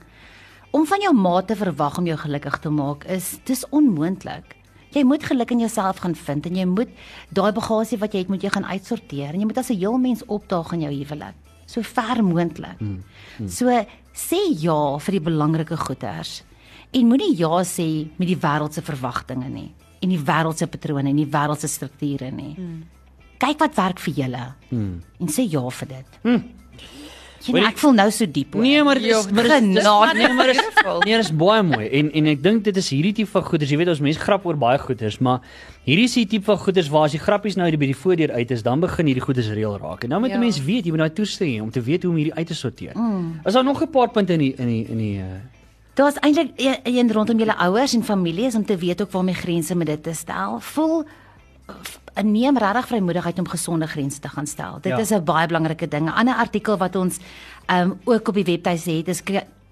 Om 0.70 0.86
van 0.86 1.00
jou 1.00 1.14
maat 1.14 1.46
te 1.46 1.56
verwag 1.56 1.98
om 1.98 2.06
jou 2.06 2.16
gelukkig 2.16 2.58
te 2.58 2.70
maak 2.70 3.04
is 3.04 3.38
dis 3.44 3.64
onmoontlik. 3.68 4.57
Jy 4.94 5.02
moet 5.04 5.24
geluk 5.24 5.50
in 5.50 5.60
jouself 5.60 5.98
gaan 5.98 6.14
vind 6.14 6.46
en 6.46 6.56
jy 6.56 6.64
moet 6.64 6.88
daai 7.34 7.52
bagasie 7.52 7.98
wat 7.98 8.12
jy 8.12 8.18
het 8.24 8.28
moet 8.28 8.42
jy 8.42 8.50
gaan 8.50 8.64
uitsorteer 8.64 9.34
en 9.34 9.40
jy 9.40 9.46
moet 9.46 9.58
as 9.58 9.70
'n 9.70 9.76
heel 9.78 9.98
mens 9.98 10.24
opdaag 10.26 10.72
in 10.72 10.80
jou 10.80 10.92
huwelik 10.92 11.34
so 11.68 11.82
ver 11.84 12.22
moontlik. 12.24 12.78
Hmm. 12.78 13.02
Hmm. 13.36 13.48
So 13.48 13.68
sê 14.14 14.40
ja 14.58 14.98
vir 14.98 15.18
die 15.18 15.24
belangrike 15.24 15.76
goeders 15.76 16.42
en 16.92 17.08
moenie 17.08 17.36
ja 17.36 17.60
sê 17.68 18.08
met 18.16 18.28
die 18.28 18.40
wêreldse 18.40 18.82
verwagtinge 18.82 19.48
nie 19.52 19.72
en 20.00 20.08
die 20.08 20.18
wêreldse 20.18 20.66
patrone 20.66 21.10
en 21.10 21.16
die 21.16 21.28
wêreldse 21.28 21.68
strukture 21.68 22.30
nie. 22.30 22.54
Hmm. 22.56 22.86
Kyk 23.38 23.60
wat 23.60 23.76
werk 23.76 23.98
vir 23.98 24.14
julle 24.14 24.54
Hmm. 24.70 25.02
en 25.20 25.28
sê 25.28 25.44
ja 25.50 25.68
vir 25.68 25.88
dit. 25.88 26.18
Hmm. 26.22 26.42
Jy 27.46 27.52
weet, 27.52 27.64
ek 27.66 27.78
voel 27.78 27.92
nou 27.92 28.10
so 28.10 28.26
diep. 28.30 28.52
hoor. 28.52 28.62
Nee, 28.62 28.82
maar 28.82 28.94
dit 28.94 29.04
is 29.04 29.10
Jo, 29.10 29.22
maar 29.32 29.42
dit 29.42 29.52
is- 29.52 29.58
genade. 29.58 30.14
nee, 30.18 30.32
maar 30.34 30.46
dit 30.46 30.54
is 30.56 30.62
Beautiful. 30.62 30.98
nee, 31.00 31.14
dit 31.16 31.24
is 31.24 31.36
baie 31.36 31.62
mooi. 31.62 31.86
En 31.88 32.12
en 32.12 32.26
ek 32.26 32.42
dink 32.42 32.64
dit 32.64 32.76
is 32.76 32.88
hierdie 32.90 33.12
tipe 33.12 33.30
van 33.30 33.42
goeders, 33.44 33.70
jy 33.70 33.76
weet 33.76 33.88
ons 33.88 34.00
mense 34.00 34.20
grap 34.20 34.44
oor 34.46 34.56
baie 34.56 34.78
goeders, 34.78 35.18
maar 35.18 35.40
hierdie 35.84 36.04
is 36.04 36.14
die 36.14 36.26
tipe 36.26 36.44
van 36.44 36.58
goeders 36.58 36.88
waar 36.88 37.04
as 37.04 37.10
die 37.12 37.20
grappies 37.20 37.54
nou 37.56 37.70
by 37.76 37.86
die 37.86 37.96
voordeur 37.96 38.32
uit 38.32 38.50
is, 38.50 38.62
dan 38.62 38.80
begin 38.80 39.06
hierdie 39.06 39.22
goeders 39.24 39.48
reël 39.48 39.78
raak. 39.78 40.02
En 40.02 40.08
nou 40.08 40.20
moet 40.20 40.30
'n 40.30 40.32
Ja. 40.32 40.38
mens 40.38 40.64
weet, 40.64 40.84
jy 40.84 40.90
moet 40.90 40.98
daai 40.98 41.12
toestemming 41.12 41.58
hê 41.58 41.62
om 41.62 41.70
te 41.70 41.80
weet 41.80 42.02
hoe 42.02 42.10
om 42.10 42.16
hierdie 42.16 42.34
uit 42.34 42.46
te 42.46 42.54
sorteer. 42.54 42.92
Mm. 42.96 43.40
Is 43.44 43.52
daar 43.52 43.64
nog 43.64 43.80
'n 43.82 43.90
paar 43.90 44.10
punte 44.10 44.32
in 44.32 44.38
die 44.38 44.54
in 44.56 44.66
die 44.66 44.86
in 44.88 44.96
die 44.98 45.18
uh, 45.18 45.24
Daar's 45.94 46.14
eintlik 46.20 46.50
een 46.84 47.12
rondom 47.12 47.38
julle 47.38 47.56
ouers 47.56 47.94
en 47.94 48.04
familie 48.04 48.44
is 48.46 48.54
om 48.54 48.64
te 48.64 48.76
weet 48.76 49.02
ook 49.02 49.10
waarmee 49.10 49.34
grense 49.34 49.74
met 49.74 49.86
dit 49.86 50.02
te 50.02 50.12
stel. 50.14 50.60
Voel 50.60 51.04
neem 52.22 52.56
regtig 52.58 52.86
vrymoedigheid 52.86 53.38
om 53.38 53.48
gesonde 53.48 53.86
grense 53.86 54.20
te 54.20 54.28
gaan 54.28 54.46
stel. 54.46 54.78
Dit 54.82 54.92
Ja. 54.92 54.98
is 54.98 55.10
'n 55.12 55.24
baie 55.24 55.46
belangrike 55.46 55.88
ding. 55.88 56.06
'n 56.06 56.12
Ander 56.12 56.34
artikel 56.34 56.76
wat 56.76 56.96
ons 56.96 57.18
um, 57.70 57.98
ook 58.04 58.28
op 58.28 58.34
die 58.34 58.44
webtuiste 58.44 58.90
het 58.90 59.08
is 59.08 59.22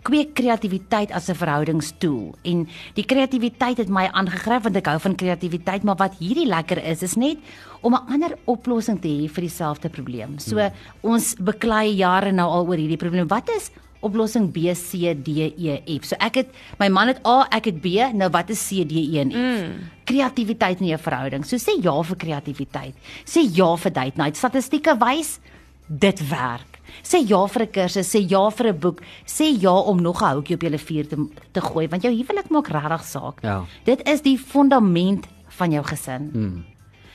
kweek 0.02 0.34
kreatiwiteit 0.34 1.10
as 1.10 1.28
'n 1.28 1.34
verhoudingstool. 1.34 2.34
En 2.44 2.68
die 2.94 3.04
kreatiwiteit 3.04 3.76
het 3.78 3.88
my 3.88 4.08
aangegryp 4.12 4.62
want 4.62 4.76
ek 4.76 4.86
hou 4.86 5.00
van 5.00 5.14
kreatiwiteit, 5.14 5.82
maar 5.82 5.96
wat 5.96 6.14
hierdie 6.18 6.46
lekker 6.46 6.84
is 6.84 7.02
is 7.02 7.16
net 7.16 7.38
om 7.80 7.94
'n 7.94 8.06
ander 8.12 8.38
oplossing 8.44 9.00
te 9.00 9.08
hê 9.08 9.28
vir 9.28 9.40
dieselfde 9.42 9.88
probleem. 9.88 10.38
So 10.38 10.56
Hmm. 10.58 10.70
ons 11.00 11.34
beklei 11.34 11.94
jare 11.96 12.32
nou 12.32 12.48
al 12.48 12.66
oor 12.66 12.76
hierdie 12.76 12.96
probleem. 12.96 13.26
Wat 13.28 13.48
is 13.48 13.70
oplossing 14.06 14.48
B 14.54 14.72
C 14.74 15.12
D 15.14 15.50
E 15.56 15.80
F. 15.98 16.06
So 16.10 16.18
ek 16.22 16.40
het 16.42 16.54
my 16.80 16.88
man 16.92 17.12
het 17.12 17.20
A, 17.26 17.42
ek 17.58 17.70
het 17.72 17.82
B, 17.82 17.98
nou 18.14 18.30
wat 18.34 18.50
is 18.54 18.62
C 18.62 18.86
D 18.86 19.02
E 19.02 19.20
en 19.24 19.34
F? 19.34 19.36
Mm. 19.36 19.90
Kreatiwiteit 20.06 20.80
in 20.80 20.92
jou 20.92 21.00
verhouding. 21.02 21.44
So 21.44 21.58
sê 21.58 21.76
ja 21.82 21.94
vir 22.02 22.16
kreatiwiteit. 22.16 22.94
Sê 23.26 23.44
ja 23.56 23.74
vir 23.76 23.92
date 23.92 24.20
night. 24.20 24.38
Statistieke 24.38 24.96
wys 25.02 25.38
dit 25.86 26.20
werk. 26.30 26.80
Sê 27.02 27.20
ja 27.26 27.46
vir 27.46 27.62
'n 27.62 27.72
kursus, 27.72 28.08
sê 28.08 28.20
ja 28.30 28.48
vir 28.50 28.68
'n 28.72 28.78
boek, 28.78 29.02
sê 29.26 29.46
ja 29.62 29.74
om 29.74 30.00
nog 30.00 30.22
'n 30.22 30.26
houtjie 30.26 30.54
op 30.54 30.62
jou 30.62 30.78
vuur 30.78 31.08
te 31.08 31.16
te 31.52 31.60
gooi 31.60 31.88
want 31.88 32.02
jou 32.02 32.12
huwelik 32.12 32.50
maak 32.50 32.68
regtig 32.68 33.04
saak. 33.04 33.42
Ja. 33.42 33.64
Dit 33.84 34.08
is 34.08 34.20
die 34.22 34.38
fondament 34.38 35.26
van 35.48 35.70
jou 35.70 35.84
gesin. 35.84 36.30
Mm. 36.32 36.64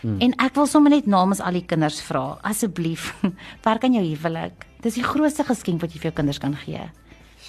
Mm. 0.02 0.18
En 0.22 0.34
ek 0.42 0.56
wil 0.58 0.68
sommer 0.68 0.92
net 0.92 1.06
namens 1.06 1.42
al 1.42 1.54
die 1.60 1.66
kinders 1.66 2.02
vra, 2.02 2.38
asseblief, 2.48 3.12
werk 3.68 3.84
aan 3.86 3.94
jou 3.94 4.04
huwelik. 4.06 4.66
Dis 4.82 4.98
die 4.98 5.06
grootste 5.06 5.46
geskenk 5.46 5.82
wat 5.82 5.94
jy 5.94 6.02
vir 6.02 6.10
jou 6.12 6.18
kinders 6.22 6.42
kan 6.42 6.56
gee. 6.66 6.82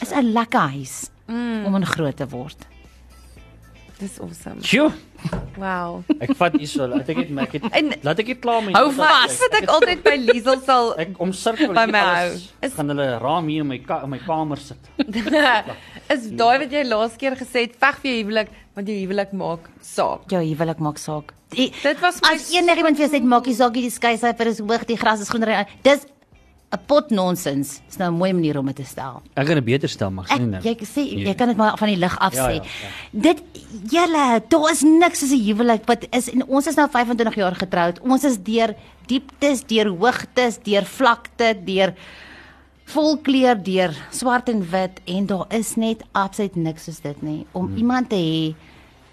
Is 0.01 0.13
'n 0.13 0.33
lekker 0.33 0.73
huis 0.77 1.11
mm. 1.29 1.65
om 1.67 1.77
in 1.77 1.87
groot 1.87 2.17
te 2.17 2.29
word. 2.29 2.69
Dis 4.03 4.19
awesome. 4.21 4.63
Sjoe, 4.67 4.91
Wow. 5.55 6.01
ek 6.19 6.33
vat 6.35 6.57
hierso, 6.59 6.89
laat 6.91 7.07
ek 7.13 7.21
dit 7.21 7.29
ek 7.39 7.53
het 7.55 7.67
En- 7.79 7.93
laat 8.03 8.19
ek 8.19 8.27
dit 8.33 8.41
klaar 8.43 8.63
met 8.65 8.75
Hou 8.75 8.89
vas 8.97 9.37
dat 9.45 9.55
ek 9.61 9.69
altyd 9.71 10.01
by 10.03 10.17
Liesel 10.19 10.59
sal 10.67 10.91
Ek 10.99 11.13
omsirkel 11.23 11.71
By 11.77 11.85
my 11.87 12.01
hou. 12.03 12.33
Is- 12.67 12.75
Gaan 12.75 12.91
hulle 12.91 13.07
raam 13.23 13.47
hier 13.47 13.63
in 13.63 13.69
my 13.69 13.79
ka 13.79 14.01
in 14.03 14.11
my 14.11 14.19
kamer 14.19 14.59
sit. 14.59 14.91
is 16.15 16.27
daai 16.35 16.59
wat 16.65 16.73
jy 16.73 16.83
laas 16.89 17.15
keer 17.21 17.37
gesê 17.39 17.69
het, 17.69 17.77
veg 17.79 18.01
vir 18.03 18.11
jou 18.11 18.19
huwelik, 18.25 18.51
want 18.75 18.89
jou 18.89 18.97
huwelik 18.97 19.33
maak 19.33 19.69
saak. 19.81 20.29
Jou 20.31 20.43
huwelik 20.43 20.79
maak 20.79 20.99
saak. 20.99 21.33
Die, 21.53 21.71
Dit 21.83 22.01
was 22.01 22.21
my 22.23 22.35
as 22.35 22.51
enigiemand 22.53 22.97
vir 22.97 23.07
jou 23.09 23.13
sê 23.21 23.23
maak 23.25 23.47
jy 23.47 23.55
saak 23.55 23.73
die 23.75 23.91
skeysyfer 23.91 24.47
is 24.47 24.59
hoog, 24.61 24.87
die 24.89 24.97
gras 24.97 25.21
is 25.21 25.29
groener. 25.29 25.67
Dis 25.83 26.07
'n 26.73 26.79
pot 26.87 27.11
nonsens. 27.11 27.83
Dis 27.87 27.99
nou 27.99 28.09
'n 28.11 28.17
mooi 28.17 28.33
manier 28.33 28.59
om 28.59 28.65
dit 28.67 28.77
te 28.77 28.85
stel. 28.85 29.21
Ek 29.37 29.47
gaan 29.47 29.59
'n 29.59 29.65
beter 29.65 29.89
stel 29.89 30.11
mag 30.11 30.31
Ek 30.31 30.41
sê 30.41 30.47
nou. 30.49 30.63
jy 30.63 30.75
sê 30.81 30.97
Nee. 31.05 31.25
jy 31.27 31.35
kan 31.35 31.49
dit 31.49 31.57
maar 31.57 31.77
van 31.77 31.89
die 31.89 31.97
lig 31.97 32.19
af 32.19 32.33
Ja, 32.35 32.49
sê. 32.49 32.55
ja, 32.55 32.63
Dit 33.13 33.43
julle, 33.91 34.43
daar 34.49 34.71
is 34.71 34.83
niks 34.83 35.19
soos 35.21 35.33
'n 35.33 35.45
huwelik 35.45 35.85
wat 35.87 36.07
is 36.11 36.29
en 36.31 36.43
ons 36.49 36.67
is 36.67 36.75
nou 36.77 36.89
25 36.89 37.35
jaar 37.35 37.55
getroud. 37.55 38.01
Ons 38.01 38.25
is 38.25 38.39
deur 38.39 38.75
dieptes, 39.07 39.65
deur 39.67 39.89
hoogtes, 39.91 40.59
deur 40.63 40.85
vlakte, 40.85 41.55
deur 41.65 41.95
volkleur, 42.93 43.57
deur 43.65 43.95
swart 44.15 44.49
en 44.53 44.63
wit 44.71 45.01
en 45.09 45.27
daar 45.27 45.47
is 45.55 45.75
net 45.81 46.03
absoluut 46.19 46.57
niks 46.57 46.89
soos 46.89 47.01
dit 47.05 47.23
nie. 47.23 47.41
Om 47.53 47.67
hmm. 47.67 47.77
iemand 47.83 48.11
te 48.13 48.19
hê 48.21 48.55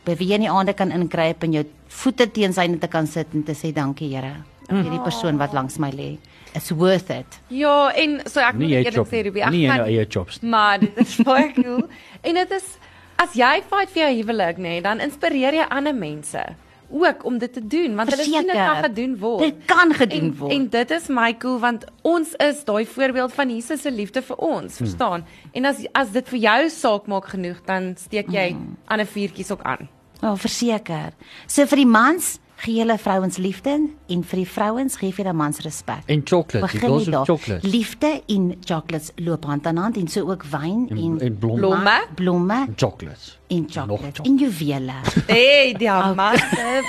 by 0.07 0.15
wie 0.19 0.29
jy 0.31 0.39
in 0.39 0.47
die 0.47 0.51
aande 0.51 0.73
kan 0.77 0.91
inkruip 0.95 1.43
en 1.45 1.55
jou 1.57 1.65
voete 2.01 2.27
teen 2.33 2.53
syne 2.55 2.79
te 2.79 2.89
kan 2.91 3.07
sit 3.07 3.33
en 3.33 3.43
te 3.45 3.55
sê 3.57 3.73
dankie 3.75 4.09
Here. 4.13 4.35
vir 4.69 4.83
Hierdie 4.83 5.01
persoon 5.01 5.39
wat 5.41 5.53
langs 5.57 5.79
my 5.81 5.89
lê. 5.91 6.11
It's 6.53 6.71
worth 6.71 7.09
it. 7.13 7.39
Ja, 7.53 7.89
en 7.97 8.19
so 8.29 8.41
ek 8.41 8.55
Nie 8.57 8.67
moet 8.67 8.89
eerlik 8.89 9.09
sê 9.09 9.23
Ruby, 9.25 9.43
Nie 9.49 9.63
jy 9.65 9.69
gaan- 9.69 9.77
nou 9.83 9.87
eie 9.89 10.05
chops. 10.05 10.41
nie. 10.41 10.49
Maar 10.49 10.79
dit 10.79 10.97
is 10.97 11.17
baie 11.25 11.51
cool. 11.53 11.83
en 12.23 12.35
dit 12.35 12.51
is 12.51 12.77
as 13.17 13.33
jy 13.33 13.61
fight 13.69 13.89
vir 13.93 14.03
jou 14.03 14.15
huwelik, 14.21 14.57
nê, 14.57 14.61
nee, 14.77 14.81
dan 14.81 14.99
inspireer 14.99 15.53
jy 15.53 15.65
ander 15.69 15.93
mense 15.93 16.43
ook 16.91 17.25
om 17.25 17.37
dit 17.37 17.53
te 17.53 17.61
doen 17.67 17.95
want 17.95 18.09
hulle 18.09 18.23
sien 18.23 18.41
dit 18.47 18.51
kan 18.55 18.83
gedoen 18.83 19.17
word. 19.17 19.39
Dit 19.43 19.65
kan 19.65 19.93
gedoen 19.93 20.19
en, 20.29 20.35
word. 20.37 20.51
En 20.51 20.67
dit 20.69 20.91
is 20.91 21.07
my 21.07 21.33
cool 21.37 21.59
want 21.59 21.85
ons 22.01 22.33
is 22.37 22.63
daai 22.65 22.85
voorbeeld 22.85 23.33
van 23.33 23.49
Jesus 23.49 23.81
se 23.81 23.91
liefde 23.91 24.21
vir 24.21 24.35
ons, 24.37 24.77
Hmm. 24.77 24.87
verstaan? 24.87 25.25
En 25.53 25.65
as 25.65 25.85
as 25.93 26.11
dit 26.11 26.27
vir 26.29 26.39
jou 26.39 26.69
saak 26.69 27.07
maak 27.07 27.25
genoeg, 27.27 27.61
dan 27.65 27.93
steek 27.97 28.29
jy 28.31 28.49
Hmm. 28.51 28.77
ander 28.87 29.05
vuurtjies 29.05 29.51
ook 29.51 29.61
aan. 29.63 29.89
Ja, 30.21 30.35
verseker. 30.35 31.11
So 31.47 31.65
vir 31.65 31.77
die 31.77 31.85
mans 31.85 32.39
gee 32.59 32.75
julle 32.81 32.97
vrouens 32.99 33.37
liefde 33.39 33.71
en 34.11 34.23
vir 34.27 34.39
die 34.41 34.47
vrouens 34.51 34.97
gee 34.99 35.13
jy 35.15 35.23
die 35.29 35.33
mans 35.33 35.59
respek. 35.63 36.01
En 36.11 36.21
chocolate, 36.25 36.59
die 36.71 36.79
Begin 36.79 36.91
of 36.91 37.05
daar. 37.13 37.25
chocolate. 37.25 37.67
Liefde 37.67 38.09
en 38.27 38.49
chocolates 38.65 39.11
loop 39.15 39.45
hand 39.47 39.65
aan 39.67 39.77
hand 39.77 39.97
en 39.97 40.07
so 40.11 40.27
ook 40.29 40.43
wyn 40.51 40.87
en 40.89 40.97
En, 40.97 41.19
en 41.19 41.37
blomme. 41.39 41.59
Blomme. 41.61 41.97
blomme 42.15 42.53
En 42.67 42.73
chocolates. 42.75 43.37
en 43.47 43.65
chocolate. 43.69 44.21
en 44.23 44.37
juwele. 44.37 44.93
Hey, 45.27 45.73
die 45.77 45.89
amasse. 45.91 46.83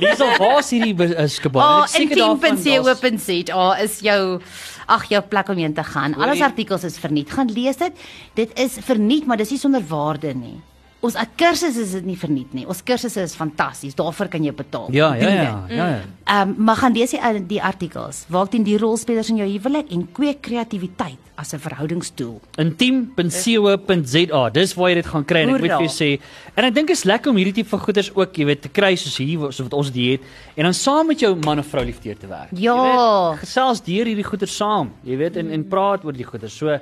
Dis 0.00 0.20
al 0.20 0.36
was 0.38 0.70
hierdie 0.70 0.94
be- 0.94 1.14
is 1.16 1.38
gebaar. 1.38 1.64
Oh, 1.82 1.86
en 1.98 2.08
10.co.za 2.08 3.76
is 3.82 3.98
jou 4.00 4.40
ag 4.86 5.04
jou 5.10 5.20
plek 5.28 5.48
om 5.52 5.56
heen 5.60 5.74
te 5.74 5.84
gaan. 5.84 6.14
Al 6.14 6.20
ons 6.22 6.26
Hoorie. 6.30 6.44
artikels 6.44 6.84
is 6.84 6.96
verniet. 6.98 7.30
Gaan 7.30 7.50
lees 7.52 7.76
dit. 7.76 7.92
Dit 8.34 8.58
is 8.58 8.78
verniet, 8.80 9.26
maar 9.26 9.36
dis 9.36 9.50
nie 9.50 9.58
sonder 9.58 9.82
waarde 9.88 10.32
nie. 10.34 10.60
Ons 11.00 11.16
kursus 11.40 11.78
is 11.80 11.94
dit 11.96 12.04
nie 12.04 12.16
verniet 12.20 12.52
nie. 12.52 12.66
Ons 12.68 12.82
kursusse 12.84 13.22
is 13.24 13.32
fantasties. 13.36 13.94
Daarvoor 13.96 14.28
kan 14.28 14.44
jy 14.44 14.52
betaal. 14.52 14.90
Ja, 14.92 15.14
ja, 15.16 15.30
ja, 15.32 15.54
ja. 15.72 15.88
Ehm 16.28 16.52
um, 16.52 16.54
maar 16.66 16.76
gaan 16.76 16.92
lees 16.92 17.14
die 17.16 17.46
die 17.48 17.62
artikels. 17.62 18.26
Waak 18.28 18.50
teen 18.52 18.66
die 18.66 18.76
rolspelers 18.78 19.30
in 19.32 19.40
jou 19.40 19.48
huwelik 19.48 19.88
en 19.90 20.04
kweek 20.12 20.42
kreatiwiteit 20.44 21.30
as 21.40 21.54
'n 21.54 21.58
verhoudingstool. 21.58 22.40
intiem.co.za. 22.58 24.42
Dis 24.50 24.74
waar 24.74 24.88
jy 24.88 24.94
dit 24.94 25.06
gaan 25.06 25.24
kry 25.24 25.40
en 25.40 25.48
ek 25.48 25.60
moet 25.60 25.70
vir 25.70 25.80
jou 25.80 25.88
sê. 25.88 26.20
En 26.54 26.64
ek 26.64 26.74
dink 26.74 26.90
is 26.90 27.04
lekker 27.04 27.30
om 27.30 27.36
hierdie 27.36 27.54
tipe 27.54 27.68
van 27.68 27.80
goeders 27.80 28.10
ook, 28.14 28.36
jy 28.36 28.44
weet, 28.44 28.62
te 28.62 28.68
kry 28.68 28.94
soos 28.96 29.16
hier 29.16 29.52
so 29.52 29.62
wat 29.62 29.72
ons 29.72 29.90
dit 29.90 30.10
het 30.10 30.20
en 30.56 30.64
dan 30.64 30.74
saam 30.74 31.06
met 31.06 31.20
jou 31.20 31.34
man 31.36 31.58
of 31.58 31.66
vrou 31.66 31.84
liefde 31.84 32.16
te 32.18 32.26
werk. 32.26 32.50
Ja. 32.52 32.76
Jy 32.76 32.82
weet, 32.82 33.38
gesels 33.40 33.80
deur 33.80 34.04
hierdie 34.04 34.24
goeders 34.24 34.56
saam, 34.56 34.92
jy 35.02 35.16
weet 35.16 35.36
en 35.36 35.50
en 35.50 35.68
praat 35.68 36.04
oor 36.04 36.12
die 36.12 36.24
goeders. 36.24 36.56
So 36.56 36.78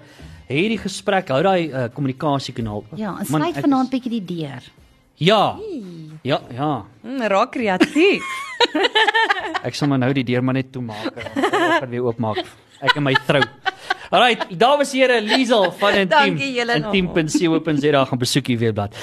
hierdie 0.48 0.80
gesprek, 0.80 1.28
hou 1.34 1.42
daai 1.44 1.68
uh, 1.68 1.86
kommunikasiekanaal. 1.94 2.82
oop. 2.82 2.98
Ja, 2.98 3.16
en 3.18 3.26
sluit 3.28 3.60
vanaand 3.60 3.90
bietjie 3.92 4.18
die 4.18 4.24
deur. 4.24 4.68
Ja. 5.18 5.58
Ja, 6.22 6.40
ja. 6.54 6.70
Mm, 7.02 7.22
raak 7.30 7.52
kreatief. 7.52 8.24
Ek 9.66 9.74
sal 9.74 9.90
maar 9.90 10.00
nou 10.02 10.12
die 10.14 10.24
deur 10.26 10.44
maar 10.44 10.56
net 10.58 10.70
toemaak 10.74 11.14
en 11.18 11.30
dan 11.34 11.50
sal 11.50 11.72
ek 11.82 11.90
weer 11.92 12.06
oopmaak. 12.06 12.40
Ek 12.78 12.94
en 12.98 13.04
my 13.06 13.14
trou. 13.26 13.42
Alrite, 14.14 14.46
daar 14.56 14.78
was 14.80 14.92
here 14.96 15.18
Liesel 15.20 15.68
van 15.80 15.98
Intiem. 16.02 16.36
Dankie 16.38 16.52
julle 16.56 16.78
nog. 16.80 16.94
Intiem.co.za 16.94 18.04
gaan 18.08 18.20
besoek 18.22 18.46
hier 18.52 18.58
weer 18.62 18.72
blad. 18.72 18.94